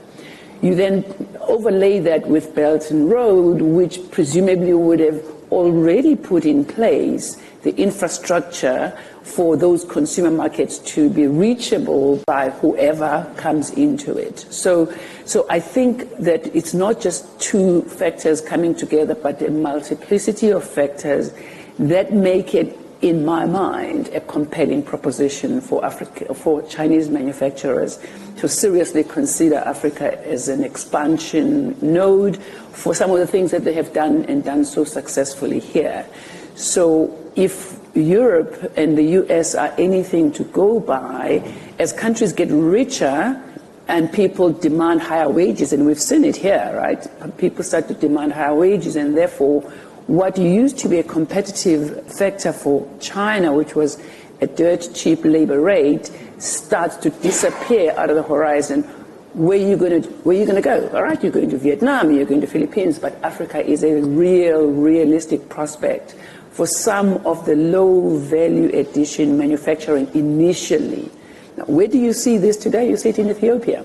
You 0.61 0.75
then 0.75 1.03
overlay 1.41 2.01
that 2.01 2.27
with 2.27 2.55
Belt 2.55 2.91
and 2.91 3.11
Road, 3.11 3.63
which 3.63 4.11
presumably 4.11 4.75
would 4.75 5.01
have 5.01 5.38
already 5.51 6.17
put 6.17 6.45
in 6.45 6.65
place 6.65 7.37
the 7.63 7.77
infrastructure 7.77 8.97
for 9.23 9.57
those 9.57 9.85
consumer 9.85 10.31
markets 10.31 10.79
to 10.79 11.11
be 11.11 11.27
reachable 11.27 12.23
by 12.27 12.51
whoever 12.51 13.31
comes 13.37 13.71
into 13.71 14.17
it. 14.17 14.39
So, 14.51 14.93
so 15.27 15.47
I 15.51 15.61
think 15.61 16.17
that 16.19 16.47
it's 16.57 16.73
not 16.73 17.01
just 17.01 17.39
two 17.41 17.83
factors 17.83 18.41
coming 18.41 18.75
together, 18.75 19.15
but 19.15 19.43
a 19.43 19.51
multiplicity 19.51 20.51
of 20.51 20.65
factors 20.65 21.33
that 21.79 22.13
make 22.13 22.55
it, 22.55 22.77
in 23.01 23.25
my 23.25 23.47
mind, 23.47 24.09
a 24.09 24.21
compelling 24.21 24.83
proposition 24.83 25.61
for 25.61 25.85
Africa, 25.85 26.35
for 26.35 26.63
Chinese 26.63 27.09
manufacturers 27.09 27.99
to 28.39 28.49
seriously 28.49 29.05
consider 29.05 29.57
Africa 29.57 30.21
as 30.27 30.49
an 30.49 30.65
expansion 30.65 31.77
node 31.81 32.37
for 32.73 32.95
some 32.95 33.11
of 33.11 33.19
the 33.19 33.27
things 33.27 33.53
that 33.53 33.65
they 33.65 33.73
have 33.73 33.93
done 33.93 34.25
and 34.25 34.45
done 34.45 34.65
so 34.65 34.85
successfully 34.85 35.61
here. 35.61 36.07
So 36.57 37.17
if 37.37 37.79
Europe 37.95 38.73
and 38.77 38.99
the 38.99 39.05
US 39.23 39.55
are 39.55 39.73
anything 39.79 40.33
to 40.33 40.45
go 40.45 40.81
by, 40.81 41.43
as 41.79 41.93
countries 41.93 42.33
get 42.33 42.49
richer 42.51 43.41
and 43.87 44.13
people 44.13 44.53
demand 44.53 45.01
higher 45.01 45.31
wages, 45.31 45.73
and 45.73 45.87
we've 45.87 46.01
seen 46.01 46.25
it 46.25 46.37
here, 46.37 46.73
right? 46.77 47.07
People 47.39 47.65
start 47.65 47.89
to 47.89 47.95
demand 47.95 48.33
higher 48.33 48.55
wages, 48.55 48.97
and 48.97 49.17
therefore, 49.17 49.63
what 50.09 50.39
used 50.39 50.79
to 50.79 50.89
be 50.89 50.99
a 50.99 51.03
competitive 51.03 52.03
factor 52.11 52.51
for 52.51 52.89
China, 52.99 53.53
which 53.53 53.75
was 53.75 54.03
a 54.41 54.47
dirt 54.47 54.89
cheap 54.95 55.23
labor 55.23 55.61
rate, 55.61 56.11
starts 56.39 56.97
to 56.97 57.11
disappear 57.11 57.93
out 57.93 58.09
of 58.09 58.17
the 58.17 58.23
horizon. 58.23 58.85
Where 59.35 59.59
are 59.59 59.69
you 59.69 59.77
going 59.77 60.03
to 60.03 60.09
where 60.25 60.35
are 60.35 60.41
you 60.41 60.47
going 60.47 60.57
to 60.57 60.63
go? 60.63 60.89
All 60.95 61.03
right, 61.03 61.23
you're 61.23 61.31
going 61.31 61.51
to 61.51 61.59
Vietnam, 61.59 62.11
you're 62.11 62.25
going 62.25 62.41
to 62.41 62.47
Philippines, 62.47 62.99
but 62.99 63.23
Africa 63.23 63.63
is 63.63 63.85
a 63.85 64.01
real, 64.01 64.67
realistic 64.67 65.47
prospect 65.51 66.17
for 66.53 66.67
some 66.67 67.25
of 67.27 67.45
the 67.45 67.55
low 67.55 68.17
value 68.17 68.71
addition 68.73 69.37
manufacturing 69.37 70.09
initially. 70.15 71.11
Now, 71.59 71.65
where 71.65 71.87
do 71.87 71.99
you 71.99 72.15
see 72.15 72.39
this 72.39 72.57
today? 72.57 72.89
You 72.89 72.97
see 72.97 73.11
it 73.11 73.19
in 73.19 73.29
Ethiopia. 73.29 73.85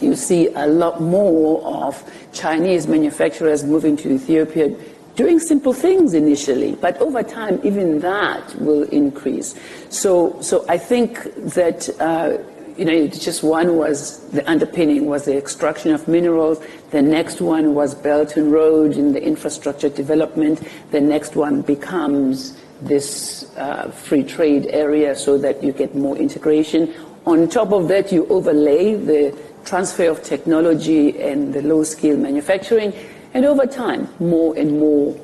You 0.00 0.14
see 0.14 0.48
a 0.54 0.66
lot 0.66 1.02
more 1.02 1.62
of 1.66 2.02
Chinese 2.32 2.86
manufacturers 2.86 3.62
moving 3.64 3.96
to 3.98 4.10
Ethiopia 4.10 4.74
doing 5.16 5.38
simple 5.38 5.72
things 5.72 6.14
initially, 6.14 6.74
but 6.80 6.96
over 6.98 7.22
time, 7.22 7.60
even 7.62 8.00
that 8.00 8.54
will 8.60 8.82
increase. 8.84 9.54
So, 9.88 10.40
so 10.40 10.64
I 10.68 10.78
think 10.78 11.22
that 11.54 11.88
uh, 12.00 12.38
you 12.76 12.84
know, 12.84 13.06
just 13.06 13.42
one 13.42 13.76
was 13.76 14.18
the 14.30 14.48
underpinning 14.50 15.06
was 15.06 15.26
the 15.26 15.36
extraction 15.36 15.92
of 15.92 16.08
minerals. 16.08 16.60
The 16.90 17.02
next 17.02 17.40
one 17.40 17.74
was 17.74 17.94
Belt 17.94 18.36
and 18.36 18.52
Road 18.52 18.96
in 18.96 19.12
the 19.12 19.22
infrastructure 19.22 19.88
development. 19.88 20.66
The 20.90 21.00
next 21.00 21.36
one 21.36 21.62
becomes 21.62 22.58
this 22.82 23.54
uh, 23.56 23.90
free 23.90 24.24
trade 24.24 24.66
area 24.66 25.14
so 25.14 25.38
that 25.38 25.62
you 25.62 25.72
get 25.72 25.94
more 25.94 26.16
integration. 26.16 26.92
On 27.26 27.48
top 27.48 27.72
of 27.72 27.88
that, 27.88 28.10
you 28.10 28.26
overlay 28.26 28.94
the 28.94 29.38
transfer 29.64 30.10
of 30.10 30.22
technology 30.22 31.18
and 31.22 31.54
the 31.54 31.62
low 31.62 31.84
skill 31.84 32.16
manufacturing. 32.16 32.92
And 33.34 33.44
over 33.44 33.66
time, 33.66 34.08
more 34.20 34.56
and 34.56 34.78
more 34.78 35.20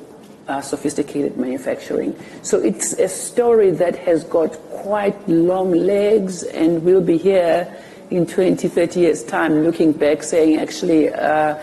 uh, 0.47 0.61
sophisticated 0.61 1.37
manufacturing. 1.37 2.13
So 2.41 2.59
it's 2.59 2.93
a 2.93 3.07
story 3.07 3.71
that 3.71 3.95
has 3.99 4.25
got 4.25 4.51
quite 4.69 5.15
long 5.29 5.71
legs 5.71 6.43
and 6.43 6.83
we'll 6.83 7.01
be 7.01 7.17
here 7.17 7.73
in 8.09 8.27
20, 8.27 8.67
30 8.67 8.99
years' 8.99 9.23
time 9.23 9.63
looking 9.63 9.93
back 9.93 10.23
saying, 10.23 10.59
actually, 10.59 11.09
uh, 11.09 11.57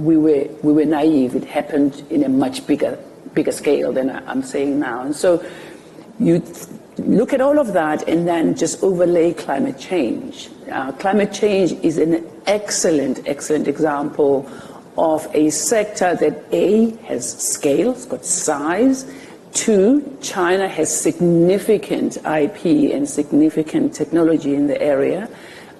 we, 0.00 0.18
were, 0.18 0.46
we 0.62 0.72
were 0.74 0.84
naive. 0.84 1.34
It 1.34 1.44
happened 1.44 2.04
in 2.10 2.24
a 2.24 2.28
much 2.28 2.66
bigger, 2.66 2.98
bigger 3.32 3.52
scale 3.52 3.92
than 3.92 4.10
I'm 4.10 4.42
saying 4.42 4.78
now. 4.78 5.00
And 5.00 5.16
so 5.16 5.42
you 6.18 6.44
look 6.98 7.32
at 7.32 7.40
all 7.40 7.58
of 7.58 7.72
that 7.72 8.06
and 8.08 8.28
then 8.28 8.54
just 8.54 8.82
overlay 8.82 9.32
climate 9.32 9.78
change. 9.78 10.50
Uh, 10.70 10.92
climate 10.92 11.32
change 11.32 11.72
is 11.72 11.96
an 11.96 12.26
excellent, 12.46 13.26
excellent 13.26 13.68
example 13.68 14.50
of 14.98 15.28
a 15.34 15.50
sector 15.50 16.14
that 16.14 16.44
A 16.52 16.90
has 17.06 17.30
scale, 17.30 17.92
it's 17.92 18.06
got 18.06 18.24
size. 18.24 19.10
Two, 19.52 20.18
China 20.20 20.68
has 20.68 20.94
significant 20.94 22.18
IP 22.18 22.92
and 22.92 23.08
significant 23.08 23.94
technology 23.94 24.54
in 24.54 24.66
the 24.66 24.80
area. 24.80 25.28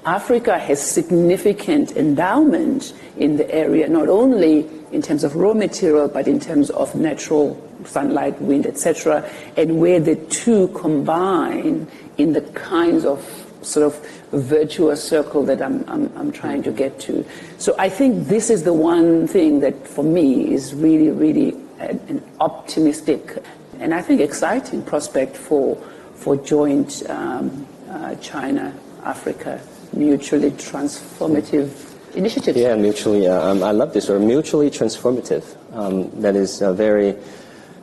Africa 0.05 0.59
has 0.59 0.81
significant 0.81 1.93
endowment 1.97 2.95
in 3.17 3.37
the 3.37 3.53
area, 3.53 3.89
not 3.89 4.09
only 4.09 4.69
in 4.93 5.03
terms 5.03 5.25
of 5.25 5.35
raw 5.35 5.53
material, 5.53 6.09
but 6.09 6.29
in 6.29 6.39
terms 6.39 6.71
of 6.71 6.95
natural 6.95 7.61
sunlight, 7.85 8.41
wind, 8.41 8.67
etc., 8.67 9.29
and 9.57 9.81
where 9.81 10.01
the 10.01 10.17
two 10.27 10.69
combine 10.69 11.87
in 12.19 12.33
the 12.33 12.41
kinds 12.41 13.05
of 13.05 13.46
sort 13.67 13.87
of 13.87 13.95
virtuous 14.33 15.03
circle 15.03 15.45
that 15.45 15.61
I'm, 15.61 15.85
I'm, 15.89 16.13
I'm 16.17 16.33
trying 16.33 16.63
to 16.65 16.73
get 16.73 17.01
to. 17.01 17.25
So 17.59 17.75
I 17.79 17.89
think 17.89 18.29
this 18.29 18.51
is 18.51 18.63
the 18.63 18.73
one 18.73 19.27
thing 19.27 19.61
that 19.61 19.87
for 19.87 20.05
me 20.05 20.53
is 20.53 20.75
really, 20.75 21.11
really 21.11 21.57
an 21.79 22.23
optimistic 22.41 23.43
and 23.81 23.93
I 23.93 24.03
think 24.03 24.21
exciting 24.21 24.83
prospect 24.83 25.37
for, 25.37 25.77
for 26.15 26.37
joint 26.37 27.03
um, 27.11 27.67
uh, 27.91 28.15
China 28.17 28.75
Africa 29.05 29.61
mutually 29.93 30.51
transformative 30.53 31.71
initiatives. 32.15 32.59
Yeah, 32.59 32.75
mutually. 32.75 33.27
Uh, 33.27 33.51
um, 33.51 33.63
I 33.63 33.71
love 33.71 33.93
this 33.93 34.09
word, 34.09 34.23
mutually 34.23 34.71
transformative. 34.71 35.45
Um, 35.73 36.11
that 36.21 36.37
is 36.37 36.63
a 36.63 36.73
very, 36.73 37.17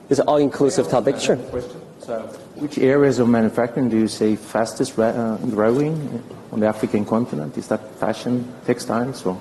it's 0.09 0.19
an 0.19 0.27
all-inclusive 0.27 0.89
topic. 0.89 1.19
Sure. 1.19 1.37
So, 2.05 2.19
which 2.55 2.77
areas 2.77 3.19
of 3.19 3.29
manufacturing 3.29 3.87
do 3.87 3.97
you 3.97 4.09
see 4.09 4.35
fastest 4.35 4.99
uh, 4.99 5.37
growing 5.37 6.21
on 6.51 6.59
the 6.59 6.67
African 6.67 7.05
continent? 7.05 7.57
Is 7.57 7.69
that 7.69 7.95
fashion, 7.95 8.45
textiles, 8.65 9.25
or? 9.25 9.39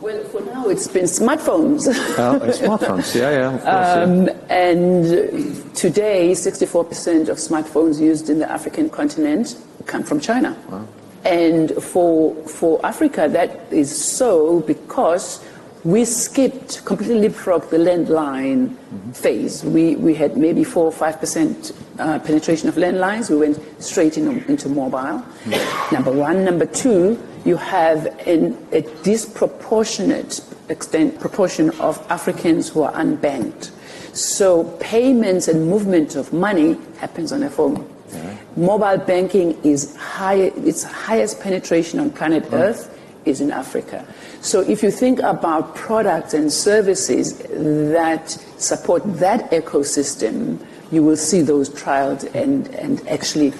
Well, 0.00 0.22
for 0.24 0.40
now, 0.42 0.68
it's 0.68 0.86
been 0.86 1.04
smartphones. 1.04 1.88
Oh, 2.16 2.38
smartphones, 2.40 3.14
yeah, 3.14 3.30
yeah, 3.30 3.54
of 3.54 3.62
course. 3.62 4.08
Um, 4.08 4.26
yeah. 4.26 4.68
And 4.70 5.74
today, 5.74 6.30
64% 6.30 7.28
of 7.28 7.38
smartphones 7.38 8.00
used 8.00 8.30
in 8.30 8.38
the 8.38 8.50
African 8.50 8.88
continent 8.88 9.56
come 9.86 10.04
from 10.04 10.20
China. 10.20 10.56
Wow. 10.68 10.86
And 11.24 11.72
for, 11.82 12.34
for 12.46 12.84
Africa, 12.86 13.28
that 13.30 13.60
is 13.72 13.90
so 13.90 14.60
because 14.60 15.44
we 15.84 16.04
skipped, 16.04 16.84
completely 16.84 17.28
leapfrogged 17.28 17.70
the 17.70 17.78
landline 17.78 18.68
mm-hmm. 18.68 19.12
phase. 19.12 19.64
We, 19.64 19.96
we 19.96 20.14
had 20.14 20.36
maybe 20.36 20.62
4 20.62 20.84
or 20.84 20.92
5% 20.92 21.74
uh, 21.98 22.18
penetration 22.18 22.68
of 22.68 22.74
landlines. 22.74 23.30
We 23.30 23.36
went 23.36 23.82
straight 23.82 24.18
in, 24.18 24.42
into 24.44 24.68
mobile. 24.68 24.98
Mm-hmm. 24.98 25.94
Number 25.94 26.12
one. 26.12 26.44
Number 26.44 26.66
two, 26.66 27.18
you 27.44 27.56
have 27.56 28.06
an, 28.26 28.58
a 28.72 28.82
disproportionate 29.02 30.40
extent, 30.68 31.18
proportion 31.18 31.70
of 31.80 32.04
Africans 32.10 32.68
who 32.68 32.82
are 32.82 32.92
unbanked. 32.92 33.70
So 34.14 34.64
payments 34.80 35.48
and 35.48 35.66
movement 35.66 36.14
of 36.14 36.32
money 36.32 36.78
happens 36.98 37.32
on 37.32 37.42
a 37.42 37.50
phone. 37.50 37.88
Yeah. 38.12 38.36
Mobile 38.56 38.98
banking 38.98 39.58
is 39.64 39.96
high, 39.96 40.34
its 40.34 40.82
highest 40.82 41.40
penetration 41.40 42.00
on 42.00 42.10
planet 42.10 42.44
mm. 42.44 42.52
Earth 42.52 42.99
is 43.24 43.40
in 43.40 43.50
Africa. 43.50 44.06
So 44.40 44.60
if 44.60 44.82
you 44.82 44.90
think 44.90 45.20
about 45.20 45.74
products 45.74 46.34
and 46.34 46.52
services 46.52 47.38
that 47.38 48.30
support 48.58 49.02
that 49.18 49.50
ecosystem, 49.50 50.64
you 50.90 51.02
will 51.02 51.16
see 51.16 51.40
those 51.40 51.68
trials 51.68 52.24
and, 52.24 52.66
and 52.74 53.06
actually 53.08 53.52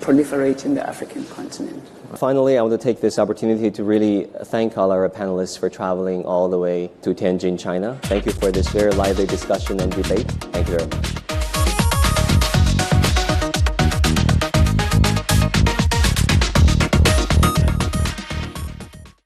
proliferate 0.00 0.64
in 0.64 0.74
the 0.74 0.86
African 0.86 1.24
continent. 1.26 1.82
Finally, 2.16 2.56
I 2.56 2.62
want 2.62 2.72
to 2.72 2.82
take 2.82 3.00
this 3.00 3.18
opportunity 3.18 3.70
to 3.70 3.84
really 3.84 4.24
thank 4.44 4.78
all 4.78 4.90
our 4.90 5.08
panelists 5.10 5.58
for 5.58 5.68
traveling 5.68 6.24
all 6.24 6.48
the 6.48 6.58
way 6.58 6.90
to 7.02 7.14
Tianjin, 7.14 7.58
China. 7.58 7.98
Thank 8.04 8.24
you 8.24 8.32
for 8.32 8.50
this 8.50 8.68
very 8.68 8.92
lively 8.92 9.26
discussion 9.26 9.78
and 9.80 9.92
debate. 9.92 10.26
Thank 10.52 10.68
you 10.68 10.78
very 10.78 10.88
much. 10.88 11.27